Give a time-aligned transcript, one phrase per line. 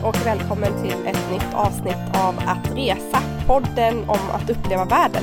[0.00, 5.22] Hej och välkommen till ett nytt avsnitt av Att resa, podden om att uppleva världen.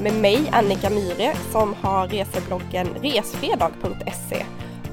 [0.00, 4.44] Med mig Annika Myhre som har resebloggen resfredag.se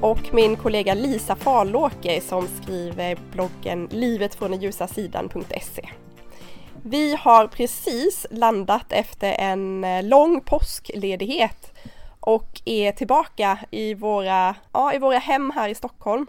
[0.01, 5.89] och min kollega Lisa Farlåke som skriver bloggen livetfråndenljusasidan.se.
[6.83, 11.73] Vi har precis landat efter en eh, lång påskledighet
[12.19, 16.27] och är tillbaka i våra, ja, i våra hem här i Stockholm.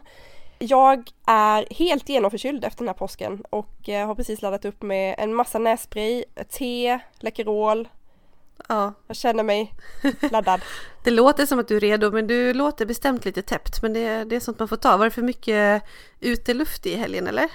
[0.59, 5.15] Jag är helt genomförkyld efter den här påsken och eh, har precis laddat upp med
[5.19, 7.89] en massa nässpray, te, Läkerol.
[8.69, 8.93] Ja.
[9.07, 9.75] Jag känner mig
[10.31, 10.61] laddad.
[11.05, 14.25] det låter som att du är redo men du låter bestämt lite täppt men det,
[14.25, 14.97] det är sånt man får ta.
[14.97, 15.83] Var det för mycket
[16.21, 17.49] uteluft i helgen eller?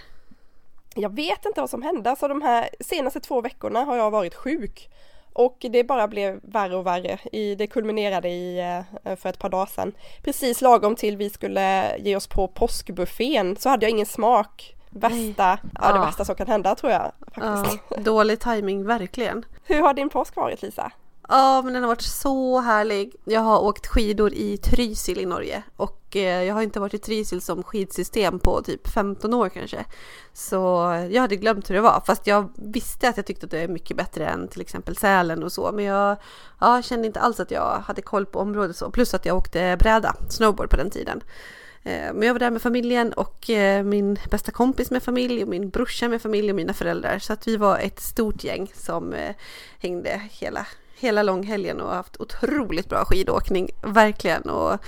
[0.95, 4.35] Jag vet inte vad som hände, alltså de här senaste två veckorna har jag varit
[4.35, 4.89] sjuk.
[5.33, 7.17] Och det bara blev värre och värre.
[7.31, 8.59] I, det kulminerade i,
[9.03, 9.91] eh, för ett par dagar sedan.
[10.23, 14.75] Precis lagom till vi skulle ge oss på påskbuffén så hade jag ingen smak.
[14.89, 17.11] Värsta, ja, det värsta som kan hända tror jag.
[17.35, 17.79] Faktiskt.
[17.89, 19.45] Ja, dålig timing verkligen.
[19.63, 20.91] Hur har din påsk varit Lisa?
[21.27, 23.15] Ja, men den har varit så härlig.
[23.23, 26.97] Jag har åkt skidor i Trysil i Norge och eh, jag har inte varit i
[26.97, 29.85] Trysil som skidsystem på typ 15 år kanske.
[30.33, 30.57] Så
[31.11, 33.67] jag hade glömt hur det var, fast jag visste att jag tyckte att det är
[33.67, 35.71] mycket bättre än till exempel Sälen och så.
[35.71, 36.17] Men jag
[36.59, 38.91] ja, kände inte alls att jag hade koll på området så.
[38.91, 41.23] Plus att jag åkte bräda, snowboard på den tiden.
[41.83, 45.49] Eh, men jag var där med familjen och eh, min bästa kompis med familj och
[45.49, 47.19] min brorsa med familj och mina föräldrar.
[47.19, 49.15] Så att vi var ett stort gäng som
[49.79, 50.67] hängde hela
[51.03, 54.41] hela långhelgen och haft otroligt bra skidåkning, verkligen.
[54.41, 54.79] Och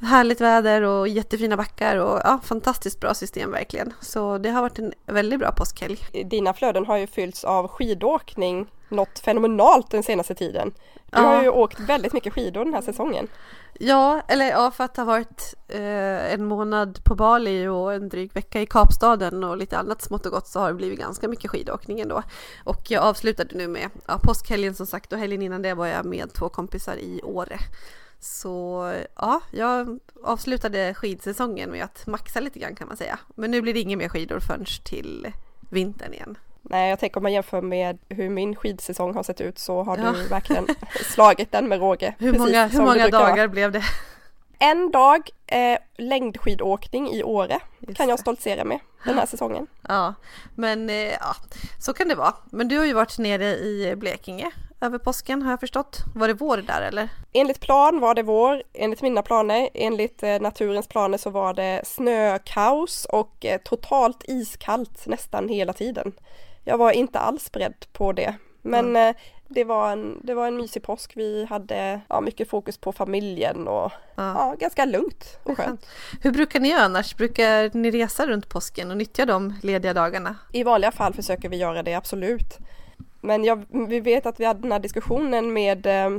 [0.00, 3.92] härligt väder och jättefina backar och ja, fantastiskt bra system verkligen.
[4.00, 5.98] Så det har varit en väldigt bra påskhelg.
[6.24, 10.72] Dina flöden har ju fyllts av skidåkning något fenomenalt den senaste tiden.
[11.10, 11.26] Du ja.
[11.26, 13.28] har ju åkt väldigt mycket skidor den här säsongen.
[13.78, 18.34] Ja, eller ja, för att ha varit eh, en månad på Bali och en dryg
[18.34, 21.50] vecka i Kapstaden och lite annat smått och gott så har det blivit ganska mycket
[21.50, 22.22] skidåkning ändå.
[22.64, 26.04] Och jag avslutade nu med ja, påskhelgen som sagt och helgen innan det var jag
[26.04, 27.58] med två kompisar i Åre.
[28.24, 33.18] Så ja, jag avslutade skidsäsongen med att maxa lite grann kan man säga.
[33.34, 35.32] Men nu blir det inga mer skidor förrän till
[35.70, 36.38] vintern igen.
[36.62, 39.98] Nej, jag tänker om man jämför med hur min skidsäsong har sett ut så har
[39.98, 40.12] ja.
[40.12, 40.66] du verkligen
[41.04, 42.14] slagit den med råge.
[42.18, 43.48] Hur många, hur många dagar vara.
[43.48, 43.82] blev det?
[44.64, 49.66] En dag eh, längdskidåkning i Åre Just kan jag stoltsera med den här säsongen.
[49.88, 50.14] Ja,
[50.54, 51.36] men eh, ja,
[51.78, 52.34] så kan det vara.
[52.50, 55.98] Men du har ju varit nere i Blekinge över påsken har jag förstått.
[56.14, 57.08] Var det vår där eller?
[57.32, 61.80] Enligt plan var det vår, enligt mina planer, enligt eh, naturens planer så var det
[61.84, 66.12] snökaos och eh, totalt iskallt nästan hela tiden
[66.64, 68.34] jag var inte alls beredd på det.
[68.62, 69.14] Men mm.
[69.48, 71.12] Det, var en, det var en mysig påsk.
[71.16, 74.54] Vi hade ja, mycket fokus på familjen och ja.
[74.58, 75.86] ganska lugnt och skönt.
[76.22, 77.16] Hur brukar ni göra annars?
[77.16, 80.36] Brukar ni resa runt påsken och nyttja de lediga dagarna?
[80.52, 82.58] I vanliga fall försöker vi göra det, absolut.
[83.20, 86.10] Men jag, vi vet att vi hade den här diskussionen med eh,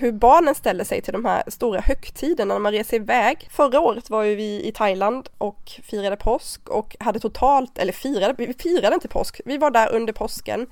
[0.00, 3.48] hur barnen ställer sig till de här stora högtiderna när man reser iväg.
[3.50, 8.34] Förra året var ju vi i Thailand och firade påsk och hade totalt, eller firade,
[8.38, 10.66] vi firade inte påsk, vi var där under påsken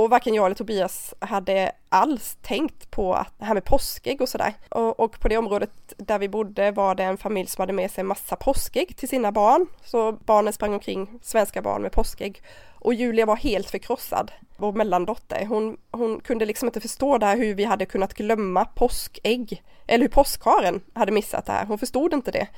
[0.00, 4.28] och varken jag eller Tobias hade alls tänkt på att det här med påskägg och
[4.28, 4.54] sådär.
[4.68, 7.90] Och, och, på det området där vi bodde var det en familj som hade med
[7.90, 9.66] sig massa påskägg till sina barn.
[9.84, 12.42] Så barnen sprang omkring, svenska barn med påskägg.
[12.74, 15.46] Och Julia var helt förkrossad, vår mellandotter.
[15.46, 19.62] Hon, hon kunde liksom inte förstå det här hur vi hade kunnat glömma påskägg.
[19.86, 21.66] Eller hur påskharen hade missat det här.
[21.66, 22.48] Hon förstod inte det.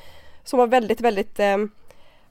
[0.45, 1.59] Så hon var väldigt, väldigt eh,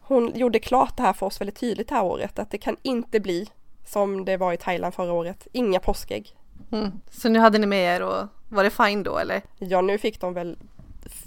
[0.02, 2.78] hon gjorde klart det här för oss väldigt tydligt det här året att det kan
[2.82, 3.50] inte bli
[3.86, 5.48] som det var i Thailand förra året.
[5.52, 6.36] Inga påskägg.
[6.72, 6.92] Mm.
[7.10, 9.42] Så nu hade ni med er och var det fine då eller?
[9.58, 10.58] Ja, nu fick de väl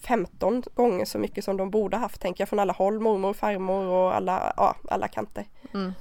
[0.02, 3.86] 15 gånger så mycket som de borde haft tänker jag från alla håll, mormor, farmor
[3.86, 5.44] och alla, ja, alla kanter.
[5.74, 5.92] Mm.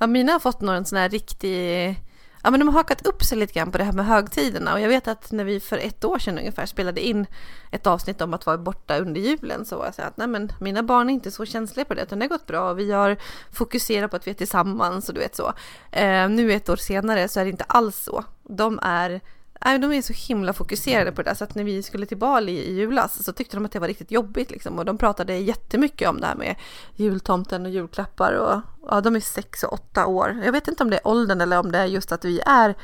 [0.00, 1.96] Ja, mina har fått någon sån här riktig
[2.46, 4.80] Ja men de har hakat upp sig lite grann på det här med högtiderna och
[4.80, 7.26] jag vet att när vi för ett år sedan ungefär spelade in
[7.70, 10.52] ett avsnitt om att vara borta under julen så var jag så att nej men
[10.60, 12.92] mina barn är inte så känsliga på det utan det har gått bra och vi
[12.92, 13.16] har
[13.52, 15.52] fokuserat på att vi är tillsammans och du vet så.
[15.90, 18.24] Eh, nu ett år senare så är det inte alls så.
[18.42, 19.20] De är
[19.64, 22.16] Nej, de är så himla fokuserade på det där så att när vi skulle till
[22.16, 25.36] Bali i julas så tyckte de att det var riktigt jobbigt liksom och de pratade
[25.36, 26.56] jättemycket om det här med
[26.94, 28.60] jultomten och julklappar och
[28.90, 30.40] ja, de är sex och åtta år.
[30.44, 32.74] Jag vet inte om det är åldern eller om det är just att vi är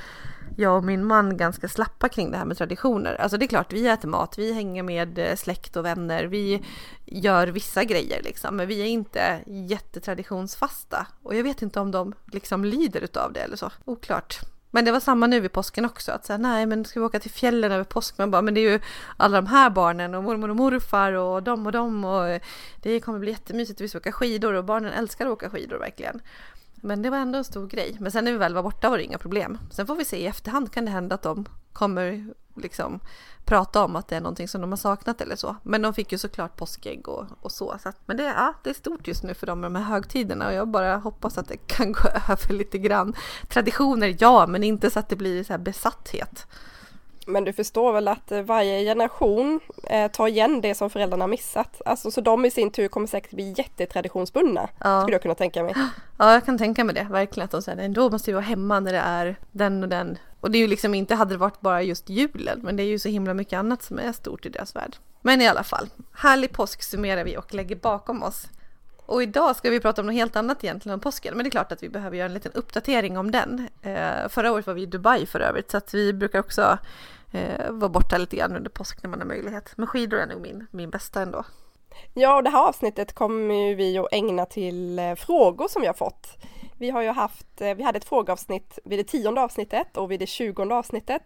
[0.56, 3.14] jag och min man ganska slappa kring det här med traditioner.
[3.14, 6.62] Alltså det är klart, vi äter mat, vi hänger med eh, släkt och vänner, vi
[7.04, 11.06] gör vissa grejer liksom, men vi är inte jättetraditionsfasta.
[11.22, 14.40] Och jag vet inte om de liksom lider utav det eller så, oklart.
[14.74, 17.20] Men det var samma nu vid påsken också, att säga nej men ska vi åka
[17.20, 18.18] till fjällen över påsk?
[18.18, 18.80] Man bara, men det är ju
[19.16, 22.40] alla de här barnen och mormor och morfar och dem och dem och
[22.82, 26.20] det kommer bli jättemysigt, vi ska åka skidor och barnen älskar att åka skidor verkligen.
[26.74, 27.96] Men det var ändå en stor grej.
[28.00, 29.58] Men sen när vi väl var borta var det inga problem.
[29.70, 33.00] Sen får vi se i efterhand kan det hända att de kommer liksom
[33.44, 35.56] prata om att det är någonting som de har saknat eller så.
[35.62, 37.76] Men de fick ju såklart påskägg och, och så.
[37.82, 39.84] så att, men det, ja, det är stort just nu för dem med de här
[39.84, 43.14] högtiderna och jag bara hoppas att det kan gå över lite grann.
[43.48, 46.46] Traditioner, ja, men inte så att det blir så här besatthet.
[47.26, 51.82] Men du förstår väl att eh, varje generation eh, tar igen det som föräldrarna missat.
[51.84, 54.68] Alltså så de i sin tur kommer säkert bli jättetraditionsbundna.
[54.80, 55.00] Ja.
[55.00, 55.74] Skulle jag kunna tänka mig.
[56.18, 57.06] Ja, jag kan tänka mig det.
[57.10, 60.18] Verkligen att de säger då måste vi vara hemma när det är den och den.
[60.40, 62.86] Och det är ju liksom inte, hade det varit bara just julen, men det är
[62.86, 64.96] ju så himla mycket annat som är stort i deras värld.
[65.22, 68.46] Men i alla fall, härlig påsk summerar vi och lägger bakom oss.
[69.12, 71.50] Och idag ska vi prata om något helt annat egentligen om påsken, men det är
[71.50, 73.68] klart att vi behöver göra en liten uppdatering om den.
[73.82, 76.78] Eh, förra året var vi i Dubai för övrigt, så att vi brukar också
[77.32, 79.72] eh, vara borta lite grann under påsk när man har möjlighet.
[79.76, 81.44] Men skidor är nog min, min bästa ändå.
[82.14, 85.94] Ja, och det här avsnittet kommer vi att ägna till eh, frågor som vi har
[85.94, 86.28] fått.
[86.78, 90.20] Vi har ju haft, eh, vi hade ett frågeavsnitt vid det tionde avsnittet och vid
[90.20, 91.22] det tjugonde avsnittet.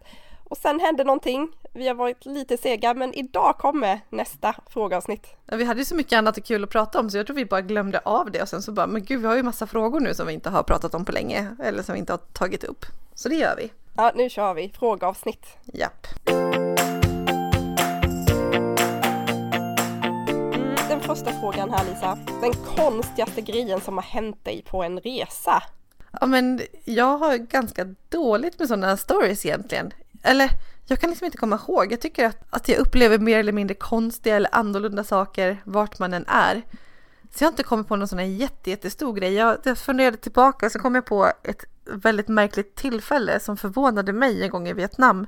[0.51, 1.49] Och sen hände någonting.
[1.73, 5.27] Vi har varit lite sega, men idag kommer nästa frågeavsnitt.
[5.47, 7.37] Ja, vi hade ju så mycket annat och kul att prata om så jag tror
[7.37, 9.67] vi bara glömde av det och sen så bara, men gud, vi har ju massa
[9.67, 12.19] frågor nu som vi inte har pratat om på länge eller som vi inte har
[12.19, 12.87] tagit upp.
[13.15, 13.73] Så det gör vi.
[13.97, 15.47] Ja, nu kör vi frågeavsnitt.
[15.65, 16.07] Japp.
[20.55, 22.19] Mm, den första frågan här Lisa.
[22.41, 25.63] Den konstigaste grejen som har hänt dig på en resa?
[26.21, 29.93] Ja, men jag har ganska dåligt med sådana stories egentligen.
[30.23, 30.51] Eller
[30.87, 31.93] jag kan liksom inte komma ihåg.
[31.93, 36.15] Jag tycker att, att jag upplever mer eller mindre konstiga eller annorlunda saker vart man
[36.15, 36.63] än är.
[37.35, 39.33] Så jag har inte kommit på någon sån här jätte, jättestor grej.
[39.33, 44.13] Jag, jag funderade tillbaka och så kom jag på ett väldigt märkligt tillfälle som förvånade
[44.13, 45.27] mig en gång i Vietnam.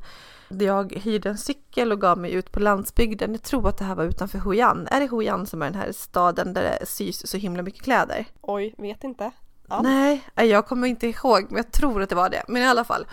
[0.48, 3.32] Jag hyrde en cykel och gav mig ut på landsbygden.
[3.32, 4.88] Jag tror att det här var utanför Hoi An.
[4.90, 7.82] Är det Hoi An som är den här staden där det sys så himla mycket
[7.82, 8.26] kläder?
[8.40, 9.30] Oj, vet inte.
[9.68, 9.82] Ja.
[9.82, 12.42] Nej, eh, jag kommer inte ihåg, men jag tror att det var det.
[12.48, 13.06] Men i alla fall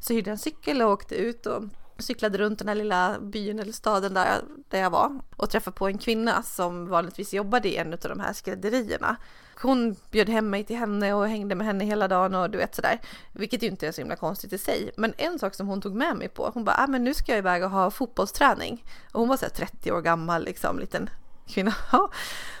[0.00, 1.62] så hyrde jag en cykel och åkte ut och
[1.98, 5.86] cyklade runt den här lilla byn eller staden där, där jag var och träffade på
[5.86, 9.16] en kvinna som vanligtvis jobbade i en av de här skrädderierna.
[9.62, 12.74] Hon bjöd hem mig till henne och hängde med henne hela dagen och du vet
[12.74, 13.00] sådär.
[13.32, 14.90] Vilket ju inte är så himla konstigt i sig.
[14.96, 17.32] Men en sak som hon tog med mig på, hon bara, ah, men nu ska
[17.32, 18.84] jag iväg och ha fotbollsträning.
[19.12, 21.10] Och hon var såhär 30 år gammal liksom, liten
[21.48, 21.74] kvinna.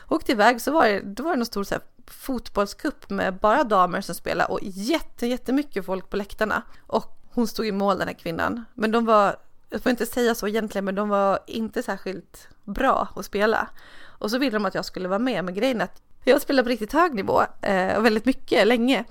[0.08, 3.64] Åkte iväg så var det, då var det någon stor så här, fotbollskupp med bara
[3.64, 6.62] damer som spelade och jätte, jättemycket folk på läktarna.
[6.86, 8.64] Och hon stod i mål den här kvinnan.
[8.74, 9.36] Men de var,
[9.70, 13.68] jag får inte säga så egentligen, men de var inte särskilt bra att spela.
[14.04, 16.64] Och så ville de att jag skulle vara med, men grejen är att jag spelade
[16.64, 19.04] på riktigt hög nivå eh, och väldigt mycket länge.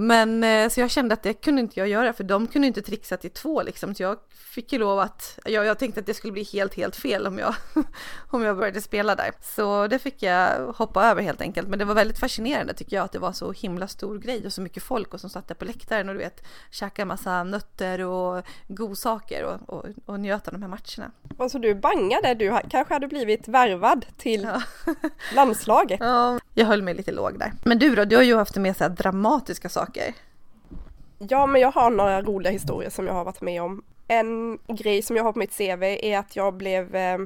[0.00, 2.82] Men eh, så jag kände att det kunde inte jag göra för de kunde inte
[2.82, 3.94] trixa till två liksom.
[3.94, 4.16] Så jag
[4.50, 7.38] fick ju lov att, jag, jag tänkte att det skulle bli helt, helt fel om
[7.38, 7.54] jag,
[8.30, 9.30] om jag började spela där.
[9.42, 11.68] Så det fick jag hoppa över helt enkelt.
[11.68, 14.52] Men det var väldigt fascinerande tycker jag att det var så himla stor grej och
[14.52, 18.00] så mycket folk och som satt där på läktaren och du vet käkade massa nötter
[18.00, 21.12] och godsaker och, och, och njöt av de här matcherna.
[21.38, 24.62] Alltså du bangade, du kanske hade blivit värvad till ja.
[25.34, 26.00] landslaget.
[26.10, 27.52] Ja, jag höll mig lite låg där.
[27.64, 29.89] Men du då, du har ju haft med så dramatiska saker.
[31.18, 33.82] Ja, men jag har några roliga historier som jag har varit med om.
[34.08, 37.18] En grej som jag har på mitt CV är att jag blev, eh,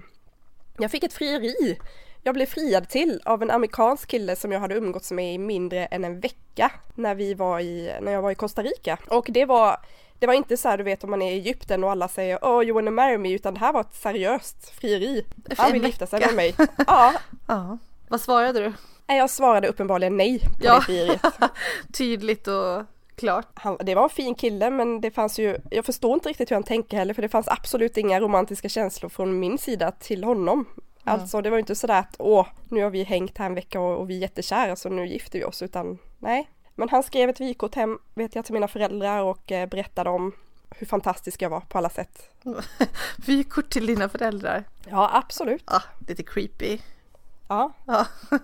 [0.78, 1.78] jag fick ett frieri.
[2.22, 5.86] Jag blev friad till av en amerikansk kille som jag hade umgåtts med i mindre
[5.86, 8.98] än en vecka när vi var i, när jag var i Costa Rica.
[9.08, 9.76] Och det var,
[10.18, 12.38] det var inte så här du vet om man är i Egypten och alla säger
[12.42, 15.24] oh you wanna marry me utan det här var ett seriöst frieri.
[15.56, 16.54] Han vill gifta sig med mig.
[16.86, 17.14] Ja.
[17.48, 17.78] ja.
[18.08, 18.72] Vad svarade du?
[19.06, 20.74] Jag svarade uppenbarligen nej på ja.
[20.74, 21.22] det frieriet.
[21.92, 22.82] Tydligt och
[23.16, 23.48] klart.
[23.54, 26.56] Han, det var en fin kille men det fanns ju, jag förstår inte riktigt hur
[26.56, 30.58] han tänker heller för det fanns absolut inga romantiska känslor från min sida till honom.
[30.58, 31.20] Mm.
[31.20, 33.80] Alltså det var ju inte sådär att åh, nu har vi hängt här en vecka
[33.80, 36.50] och, och vi är jättekära så nu gifter vi oss utan nej.
[36.74, 40.32] Men han skrev ett vykort hem vet jag till mina föräldrar och eh, berättade om
[40.70, 42.30] hur fantastisk jag var på alla sätt.
[43.26, 44.64] vykort till dina föräldrar?
[44.88, 45.62] Ja absolut.
[45.66, 46.78] Ah, lite creepy.
[47.48, 47.72] Ja.
[47.86, 48.06] ja.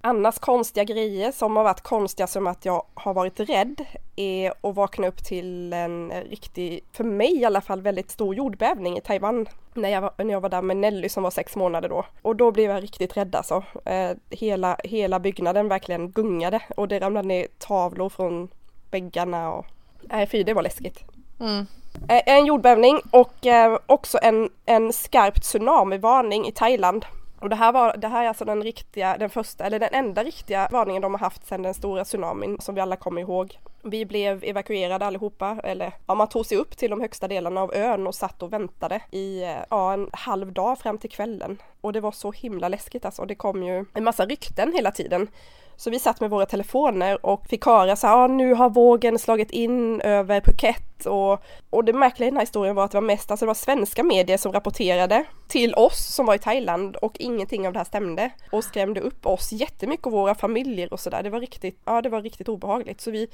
[0.00, 3.84] Annars konstiga grejer som har varit konstiga som att jag har varit rädd
[4.16, 8.98] är att vakna upp till en riktig, för mig i alla fall, väldigt stor jordbävning
[8.98, 9.46] i Taiwan.
[9.74, 12.04] När jag var, när jag var där med Nelly som var sex månader då.
[12.22, 13.64] Och då blev jag riktigt rädd alltså.
[13.84, 18.48] Eh, hela, hela byggnaden verkligen gungade och det ramlade ner tavlor från
[18.90, 19.66] väggarna och
[20.00, 21.04] nej fy det var läskigt.
[21.40, 21.66] Mm.
[22.08, 27.04] Eh, en jordbävning och eh, också en, en skarp tsunamivarning i Thailand
[27.44, 30.24] och det här, var, det här är alltså den riktiga, den första, eller den enda
[30.24, 33.58] riktiga varningen de har haft sedan den stora tsunamin som vi alla kommer ihåg.
[33.82, 37.74] Vi blev evakuerade allihopa, eller ja, man tog sig upp till de högsta delarna av
[37.74, 41.58] ön och satt och väntade i ja, en halv dag fram till kvällen.
[41.80, 43.24] Och det var så himla läskigt alltså.
[43.24, 45.28] Det kom ju en massa rykten hela tiden.
[45.76, 49.18] Så vi satt med våra telefoner och fick höra så här, ah, nu har vågen
[49.18, 52.96] slagit in över Phuket och, och det märkliga i den här historien var att det
[52.96, 56.96] var mest, alltså det var svenska medier som rapporterade till oss som var i Thailand
[56.96, 61.00] och ingenting av det här stämde och skrämde upp oss jättemycket och våra familjer och
[61.00, 61.22] sådär.
[61.22, 63.00] Det var riktigt, ja det var riktigt obehagligt.
[63.00, 63.28] Så vi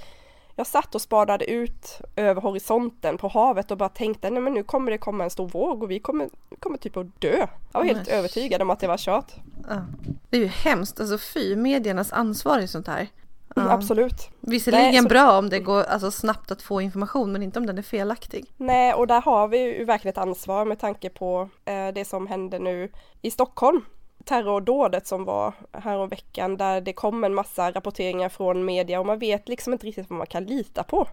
[0.57, 4.63] jag satt och spadade ut över horisonten på havet och bara tänkte nej men nu
[4.63, 6.29] kommer det komma en stor våg och vi kommer,
[6.59, 7.47] kommer typ att dö.
[7.73, 8.19] Jag var helt men...
[8.19, 9.33] övertygad om att det var kört.
[9.69, 9.83] Ja.
[10.31, 13.09] Det är ju hemskt, alltså fy, mediernas ansvar i sånt här.
[13.55, 13.71] Ja.
[13.71, 14.31] Absolut.
[14.41, 15.09] Visserligen Nej, så...
[15.09, 18.53] bra om det går alltså, snabbt att få information men inte om den är felaktig.
[18.57, 22.27] Nej och där har vi ju verkligen ett ansvar med tanke på eh, det som
[22.27, 22.93] händer nu
[23.23, 23.85] i Stockholm
[24.25, 29.49] terrordådet som var häromveckan där det kom en massa rapporteringar från media och man vet
[29.49, 31.09] liksom inte riktigt vad man kan lita på.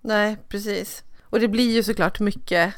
[0.00, 1.04] Nej, precis.
[1.22, 2.74] Och det blir ju såklart mycket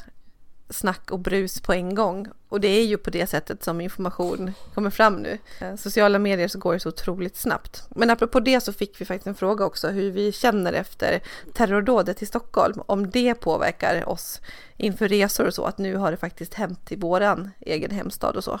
[0.69, 2.27] snack och brus på en gång.
[2.49, 5.37] Och det är ju på det sättet som information kommer fram nu.
[5.61, 7.87] Eh, sociala medier så går det så otroligt snabbt.
[7.89, 11.19] Men apropå det så fick vi faktiskt en fråga också hur vi känner efter
[11.53, 12.81] terrordådet i Stockholm.
[12.85, 14.41] Om det påverkar oss
[14.77, 15.65] inför resor och så.
[15.65, 18.59] Att nu har det faktiskt hänt i våran egen hemstad och så.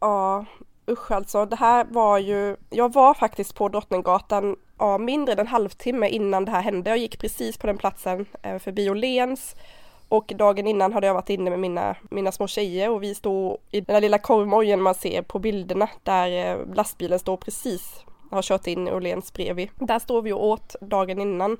[0.00, 0.44] Ja,
[0.90, 1.46] usch alltså.
[1.46, 6.44] Det här var ju, jag var faktiskt på Drottninggatan ja, mindre än en halvtimme innan
[6.44, 6.90] det här hände.
[6.90, 9.54] Jag gick precis på den platsen eh, förbi Åhléns
[10.08, 13.56] och dagen innan hade jag varit inne med mina, mina små tjejer och vi stod
[13.70, 18.42] i den där lilla korvmojen man ser på bilderna där eh, lastbilen står precis, har
[18.42, 19.68] kört in i Åhléns bredvid.
[19.74, 21.56] Där står vi och åt dagen innan.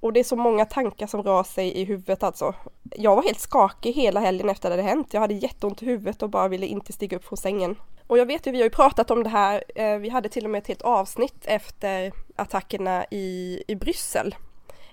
[0.00, 2.54] Och det är så många tankar som rör sig i huvudet alltså.
[2.96, 5.14] Jag var helt skakig hela helgen efter det hade hänt.
[5.14, 7.76] Jag hade jätteont i huvudet och bara ville inte stiga upp från sängen.
[8.06, 10.44] Och jag vet ju, vi har ju pratat om det här, eh, vi hade till
[10.44, 14.34] och med ett helt avsnitt efter attackerna i, i Bryssel.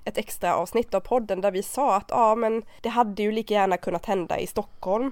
[0.07, 3.53] Ett extra avsnitt av podden där vi sa att ja men det hade ju lika
[3.53, 5.11] gärna kunnat hända i Stockholm.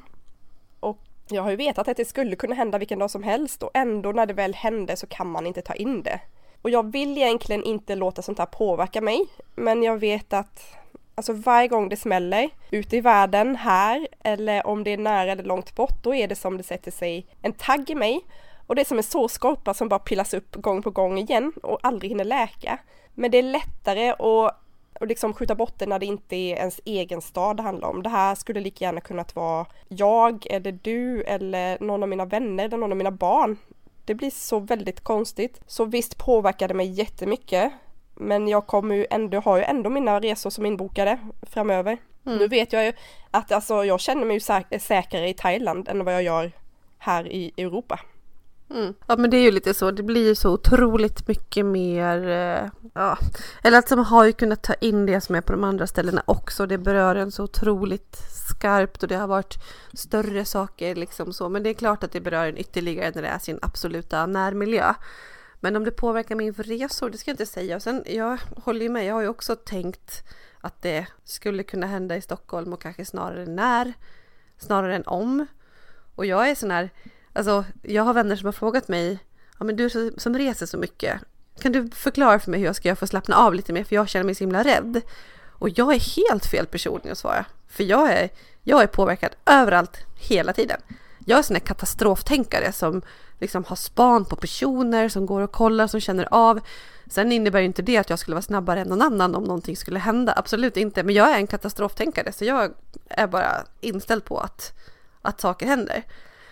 [0.80, 0.98] Och
[1.30, 4.12] jag har ju vetat att det skulle kunna hända vilken dag som helst och ändå
[4.12, 6.20] när det väl hände så kan man inte ta in det.
[6.62, 9.26] Och jag vill egentligen inte låta sånt här påverka mig,
[9.56, 10.78] men jag vet att
[11.18, 15.44] Alltså varje gång det smäller ute i världen, här eller om det är nära eller
[15.44, 18.22] långt bort, då är det som det sätter sig en tagg i mig.
[18.68, 21.80] Och det är som en sårskorpa som bara pillas upp gång på gång igen och
[21.84, 22.80] aldrig hinner läka.
[23.14, 24.65] Men det är lättare att
[25.00, 28.04] och liksom skjuta bort det när det inte är ens egen stad det handlar om.
[28.04, 32.66] Det här skulle lika gärna kunnat vara jag eller du eller någon av mina vänner
[32.66, 33.58] eller någon av mina barn.
[34.06, 35.62] Det blir så väldigt konstigt.
[35.68, 37.72] Så visst påverkar det mig jättemycket.
[38.16, 41.98] Men jag kommer ju ändå, har ju ändå mina resor som inbokade framöver.
[42.26, 42.38] Mm.
[42.38, 42.94] Nu vet jag ju
[43.32, 46.52] att alltså jag känner mig ju säk säkrare i Thailand än vad jag gör
[46.98, 48.00] här i Europa.
[48.70, 48.94] Mm.
[49.08, 52.70] Ja men det är ju lite så, det blir ju så otroligt mycket mer, eh,
[52.94, 53.18] ja,
[53.64, 56.24] eller att man har ju kunnat ta in det som är på de andra ställena
[56.26, 56.66] också.
[56.66, 58.18] Det berör en så otroligt
[58.50, 59.56] skarpt och det har varit
[59.94, 61.50] större saker liksom så.
[61.50, 64.94] Men det är klart att det berör en ytterligare när det är sin absoluta närmiljö.
[65.60, 67.76] Men om det påverkar mig inför resor, det ska jag inte säga.
[67.76, 70.24] Och sen, jag håller ju med, jag har ju också tänkt
[70.62, 73.94] att det skulle kunna hända i Stockholm och kanske snarare när,
[74.58, 75.48] snarare än om.
[76.16, 76.90] Och jag är sån här,
[77.36, 79.20] alltså jag har vänner som har frågat mig,
[79.60, 81.22] ja men du som reser så mycket,
[81.60, 83.84] kan du förklara för mig hur jag ska göra för att slappna av lite mer
[83.84, 85.02] för jag känner mig så himla rädd.
[85.58, 87.46] Och jag är helt fel person att svara.
[87.68, 88.30] För jag är,
[88.64, 90.82] jag är påverkad överallt, hela tiden.
[91.26, 93.02] Jag är sån här katastroftänkare som
[93.40, 96.60] liksom har span på personer, som går och kollar, som känner av.
[97.10, 99.78] Sen innebär ju inte det att jag skulle vara snabbare än någon annan om någonting
[99.78, 100.34] skulle hända.
[100.38, 101.04] Absolut inte.
[101.04, 102.74] Men jag är en katastroftänkare så jag
[103.10, 104.74] är bara inställd på att,
[105.22, 106.04] att saker händer.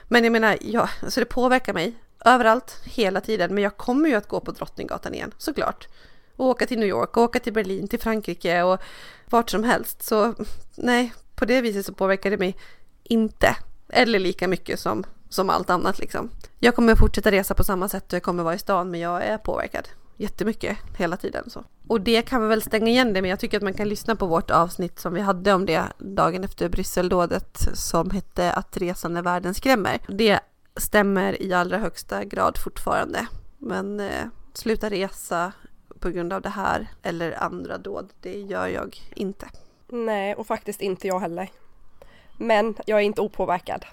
[0.07, 1.93] Men jag menar, ja, alltså det påverkar mig
[2.25, 3.53] överallt, hela tiden.
[3.53, 5.87] Men jag kommer ju att gå på Drottninggatan igen, såklart.
[6.35, 8.79] Och åka till New York, och åka till Berlin, till Frankrike och
[9.25, 10.03] vart som helst.
[10.03, 10.33] Så
[10.75, 12.57] nej, på det viset så påverkar det mig
[13.03, 13.55] inte.
[13.89, 16.29] Eller lika mycket som, som allt annat liksom.
[16.59, 19.23] Jag kommer fortsätta resa på samma sätt och jag kommer vara i stan men jag
[19.23, 21.49] är påverkad jättemycket hela tiden.
[21.49, 21.63] Så.
[21.87, 24.15] Och det kan vi väl stänga igen det men jag tycker att man kan lyssna
[24.15, 29.17] på vårt avsnitt som vi hade om det dagen efter Brysseldådet som hette Att resan
[29.17, 29.99] är världen skrämmer.
[30.07, 30.39] Det
[30.77, 33.27] stämmer i allra högsta grad fortfarande.
[33.57, 35.51] Men eh, sluta resa
[35.99, 39.47] på grund av det här eller andra dåd, det gör jag inte.
[39.87, 41.49] Nej, och faktiskt inte jag heller.
[42.37, 43.85] Men jag är inte opåverkad.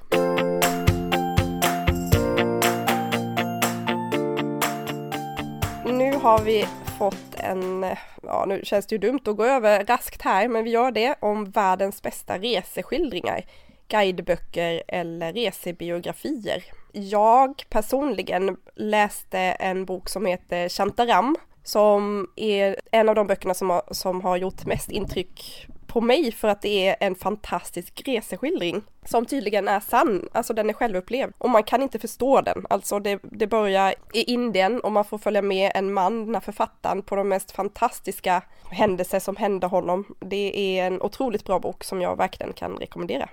[5.93, 6.67] Nu har vi
[6.99, 7.87] fått en,
[8.23, 11.15] ja nu känns det ju dumt att gå över raskt här, men vi gör det
[11.21, 13.45] om världens bästa reseskildringar.
[13.89, 16.65] guideböcker eller resebiografier.
[16.93, 23.71] Jag personligen läste en bok som heter Shantaram som är en av de böckerna som
[23.71, 28.83] har, som har gjort mest intryck på mig för att det är en fantastisk reseskildring
[29.05, 32.67] som tydligen är sann, alltså den är självupplevd och man kan inte förstå den.
[32.71, 36.41] Alltså det, det börjar i Indien och man får följa med en man, den här
[36.41, 40.15] författaren, på de mest fantastiska händelser som hände honom.
[40.21, 43.29] Det är en otroligt bra bok som jag verkligen kan rekommendera.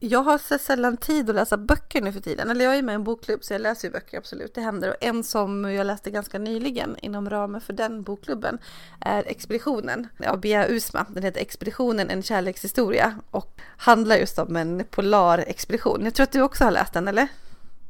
[0.00, 2.50] Jag har så sällan tid att läsa böcker nu för tiden.
[2.50, 4.88] Eller jag är med i en bokklubb så jag läser ju böcker absolut, det händer.
[4.88, 8.58] Och en som jag läste ganska nyligen inom ramen för den bokklubben
[9.00, 11.06] är Expeditionen av Bea Usma.
[11.08, 16.04] Den heter Expeditionen, en kärlekshistoria och handlar just om en polarexpedition.
[16.04, 17.28] Jag tror att du också har läst den, eller?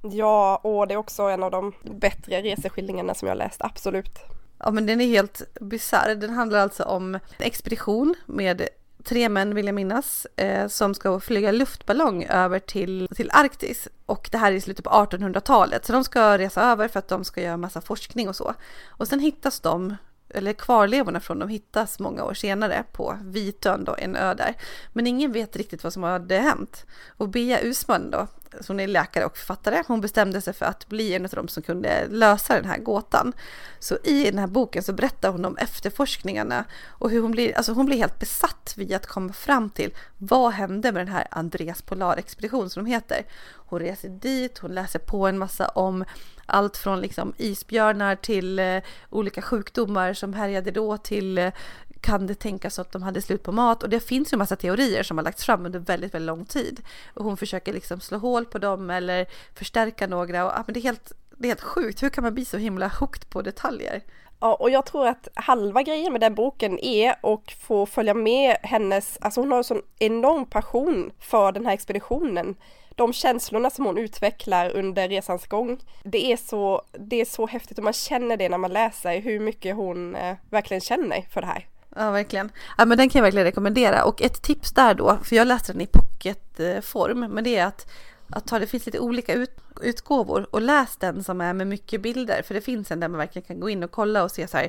[0.03, 4.19] Ja, och det är också en av de bättre reseskildringarna som jag läst, absolut.
[4.59, 6.15] Ja men den är helt bisarr.
[6.15, 8.69] Den handlar alltså om en expedition med
[9.09, 13.89] tre män vill jag minnas, eh, som ska flyga luftballong över till, till Arktis.
[14.07, 17.09] Och det här är i slutet på 1800-talet, så de ska resa över för att
[17.09, 18.55] de ska göra massa forskning och så.
[18.87, 19.97] Och sen hittas de
[20.31, 24.55] eller kvarlevorna från dem hittas många år senare på Vitön då, en ö där.
[24.93, 26.87] Men ingen vet riktigt vad som hade hänt.
[27.17, 28.27] Och Bea Usman då,
[28.69, 31.63] hon är läkare och författare, hon bestämde sig för att bli en av dem som
[31.63, 33.33] kunde lösa den här gåtan.
[33.79, 37.73] Så i den här boken så berättar hon om efterforskningarna och hur hon blir, alltså
[37.73, 41.83] hon blir helt besatt vid att komma fram till vad hände med den här Andreas
[41.83, 43.27] Polarexpedition som de heter.
[43.55, 46.05] Hon reser dit, hon läser på en massa om
[46.49, 48.79] allt från liksom isbjörnar till eh,
[49.11, 51.53] olika sjukdomar som härjade då till eh,
[52.01, 53.83] kan det tänkas att de hade slut på mat?
[53.83, 56.45] Och det finns ju en massa teorier som har lagts fram under väldigt, väldigt lång
[56.45, 56.81] tid.
[57.15, 60.45] Och hon försöker liksom slå hål på dem eller förstärka några.
[60.47, 62.57] Och, ja, men det, är helt, det är helt sjukt, hur kan man bli så
[62.57, 64.03] himla hooked på detaljer?
[64.41, 68.57] Ja, och jag tror att halva grejen med den boken är att få följa med
[68.63, 72.57] hennes, alltså hon har en sån enorm passion för den här expeditionen
[72.99, 77.79] de känslorna som hon utvecklar under resans gång, det är så, det är så häftigt
[77.79, 81.47] och man känner det när man läser hur mycket hon eh, verkligen känner för det
[81.47, 81.67] här.
[81.97, 82.53] Ja, verkligen.
[82.79, 84.05] Ja, men den kan jag verkligen rekommendera.
[84.05, 87.91] Och ett tips där då, för jag läste den i pocketform, men det är att,
[88.31, 92.01] att ta, det finns lite olika ut, utgåvor och läs den som är med mycket
[92.01, 94.47] bilder, för det finns en där man verkligen kan gå in och kolla och se
[94.49, 94.69] så här,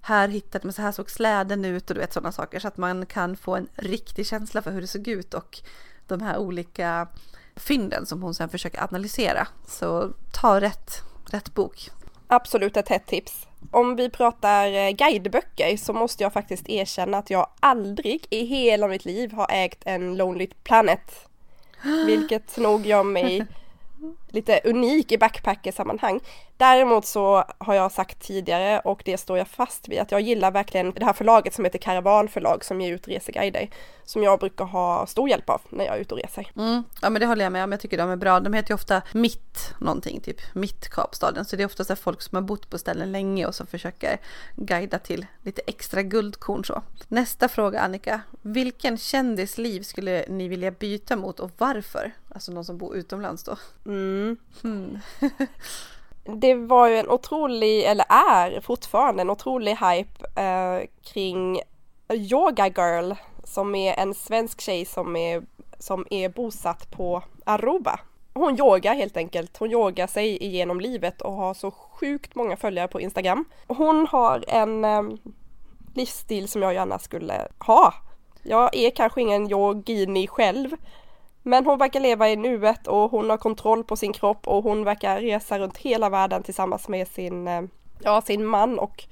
[0.00, 2.76] här hittade man, så här såg släden ut och du vet sådana saker, så att
[2.76, 5.60] man kan få en riktig känsla för hur det såg ut och
[6.06, 7.08] de här olika
[7.60, 9.46] fynden som hon sen försöker analysera.
[9.66, 11.90] Så ta rätt, rätt bok.
[12.26, 13.46] Absolut ett hett tips.
[13.70, 18.88] Om vi pratar eh, guideböcker så måste jag faktiskt erkänna att jag aldrig i hela
[18.88, 21.28] mitt liv har ägt en Lonely Planet.
[22.06, 23.46] Vilket nog gör mig
[24.32, 26.20] lite unik i backpackersammanhang.
[26.56, 30.50] Däremot så har jag sagt tidigare och det står jag fast vid att jag gillar
[30.50, 33.68] verkligen det här förlaget som heter Caravan förlag som ger ut reseguider
[34.10, 36.52] som jag brukar ha stor hjälp av när jag är ute och reser.
[36.56, 36.84] Mm.
[37.02, 38.40] Ja men det håller jag med om, jag tycker de är bra.
[38.40, 41.44] De heter ju ofta Mitt någonting, typ Mitt Kapstaden.
[41.44, 44.20] Så det är ofta så folk som har bott på ställen länge och som försöker
[44.56, 46.82] guida till lite extra guldkorn så.
[47.08, 48.20] Nästa fråga Annika.
[48.42, 52.12] Vilken kändisliv skulle ni vilja byta mot och varför?
[52.34, 53.56] Alltså någon som bor utomlands då.
[53.86, 54.19] Mm.
[54.64, 54.98] Mm.
[56.40, 61.60] det var ju en otrolig, eller är fortfarande en otrolig hype eh, kring
[62.12, 63.12] Yoga Girl
[63.44, 65.42] som är en svensk tjej som är,
[65.78, 68.00] som är bosatt på Aruba.
[68.34, 69.56] Hon yogar helt enkelt.
[69.56, 73.44] Hon yogar sig igenom livet och har så sjukt många följare på Instagram.
[73.66, 75.02] Hon har en eh,
[75.94, 77.94] livsstil som jag gärna skulle ha.
[78.42, 80.70] Jag är kanske ingen yogini själv,
[81.42, 84.84] men hon verkar leva i nuet och hon har kontroll på sin kropp och hon
[84.84, 87.62] verkar resa runt hela världen tillsammans med sin, eh,
[87.98, 89.04] ja, sin man och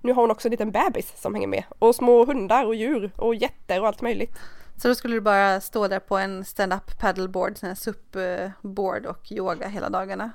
[0.00, 3.10] nu har hon också en liten bebis som hänger med och små hundar och djur
[3.16, 4.38] och jätter och allt möjligt.
[4.76, 9.32] Så då skulle du bara stå där på en stand-up paddleboard, sån här SUP-board och
[9.32, 10.30] yoga hela dagarna?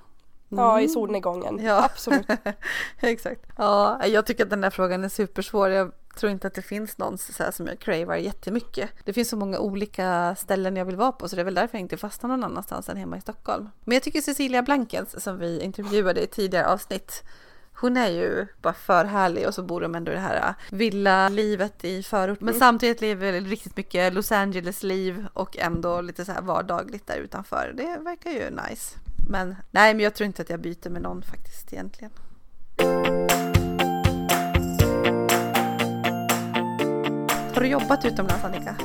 [0.51, 0.63] Mm.
[0.63, 0.93] Ja, i mm.
[0.93, 1.59] solnedgången.
[1.63, 1.83] Ja.
[1.83, 2.25] Absolut.
[2.99, 3.41] Exakt.
[3.57, 5.69] Ja, jag tycker att den där frågan är supersvår.
[5.69, 8.89] Jag tror inte att det finns någon så här, som jag cravar jättemycket.
[9.03, 11.77] Det finns så många olika ställen jag vill vara på så det är väl därför
[11.77, 13.69] jag inte fastnar någon annanstans än hemma i Stockholm.
[13.83, 17.23] Men jag tycker Cecilia Blankens som vi intervjuade i tidigare avsnitt
[17.79, 21.85] hon är ju bara för härlig och så bor de ändå i det här villa-livet
[21.85, 22.41] i förort.
[22.41, 22.59] Men mm.
[22.59, 27.73] samtidigt lever riktigt mycket Los Angeles-liv och ändå lite så här vardagligt där utanför.
[27.75, 28.97] Det verkar ju nice.
[29.29, 32.11] Men nej, men jag tror inte att jag byter med någon faktiskt egentligen.
[37.53, 38.75] Har du jobbat utomlands Annika?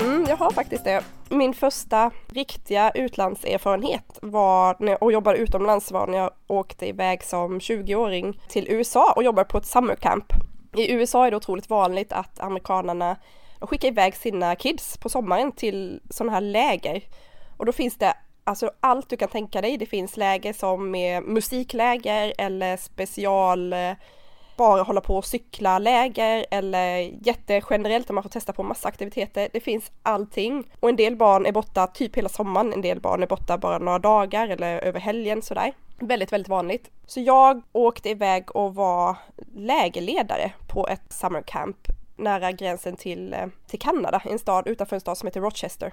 [0.00, 1.04] Mm, jag har faktiskt det.
[1.28, 7.58] Min första riktiga utlandserfarenhet var när, och jobbade utomlands var när jag åkte iväg som
[7.58, 10.32] 20-åring till USA och jobbade på ett summercamp.
[10.76, 13.16] I USA är det otroligt vanligt att amerikanerna
[13.60, 17.02] skickar iväg sina kids på sommaren till sådana här läger
[17.56, 18.14] Och då finns det
[18.48, 19.76] alltså allt du kan tänka dig.
[19.76, 23.92] Det finns läger som är musikläger eller special eh,
[24.56, 29.48] bara hålla på och cykla läger eller jättegenerellt där man får testa på massa aktiviteter.
[29.52, 32.72] Det finns allting och en del barn är borta typ hela sommaren.
[32.72, 35.72] En del barn är borta bara några dagar eller över helgen sådär.
[35.98, 36.90] Väldigt, väldigt vanligt.
[37.06, 39.16] Så jag åkte iväg och var
[39.54, 41.76] lägerledare på ett summer camp
[42.16, 45.92] nära gränsen till, eh, till Kanada, en stad utanför en stad som heter Rochester.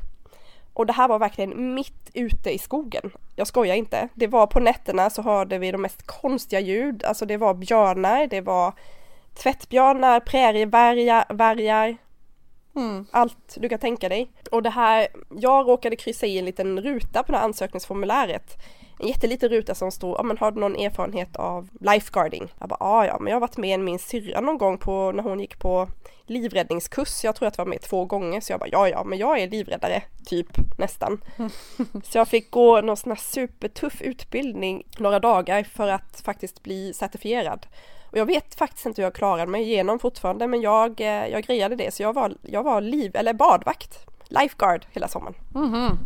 [0.76, 3.12] Och det här var verkligen mitt ute i skogen.
[3.36, 4.10] Jag skojar inte.
[4.14, 7.04] Det var på nätterna så hörde vi de mest konstiga ljud.
[7.04, 8.74] Alltså det var björnar, det var
[9.34, 11.98] tvättbjörnar, prärievargar,
[12.76, 13.06] mm.
[13.12, 14.32] allt du kan tänka dig.
[14.52, 18.58] Och det här, jag råkade kryssa i en liten ruta på det här ansökningsformuläret
[19.00, 22.54] en jätteliten ruta som stod, ja men har du någon erfarenhet av lifeguarding?
[22.60, 25.24] Jag bara, ja ja, men jag har varit med min syrra någon gång på när
[25.24, 25.88] hon gick på
[26.26, 27.24] livräddningskurs.
[27.24, 29.40] Jag tror att jag var med två gånger så jag bara, ja ja, men jag
[29.40, 31.22] är livräddare, typ nästan.
[32.04, 36.94] så jag fick gå någon sån här supertuff utbildning några dagar för att faktiskt bli
[36.94, 37.68] certifierad.
[38.12, 41.44] Och jag vet faktiskt inte hur jag klarade mig igenom fortfarande men jag, eh, jag
[41.44, 45.36] grejade det så jag var, jag var liv, eller badvakt, lifeguard hela sommaren.
[45.56, 45.98] Mm -hmm.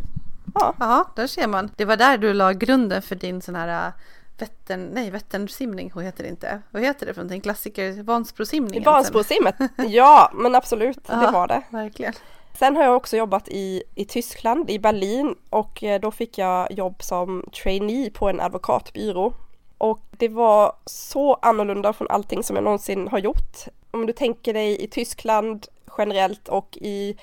[0.54, 0.74] Ja.
[0.78, 1.70] ja, där ser man.
[1.76, 3.92] Det var där du la grunden för din sån här äh,
[4.38, 6.60] Vättern, nej Vätternsimning, vad heter det inte?
[6.70, 7.40] Vad heter det för någonting?
[7.40, 8.84] Klassiker, Vansbrosimning?
[8.84, 9.54] Vansbrosimmet,
[9.88, 11.62] ja men absolut, ja, det var det.
[11.70, 12.12] Verkligen.
[12.58, 16.72] Sen har jag också jobbat i, i Tyskland, i Berlin och eh, då fick jag
[16.72, 19.32] jobb som trainee på en advokatbyrå.
[19.78, 23.56] Och det var så annorlunda från allting som jag någonsin har gjort.
[23.90, 25.66] Om du tänker dig i Tyskland
[25.98, 27.16] generellt och i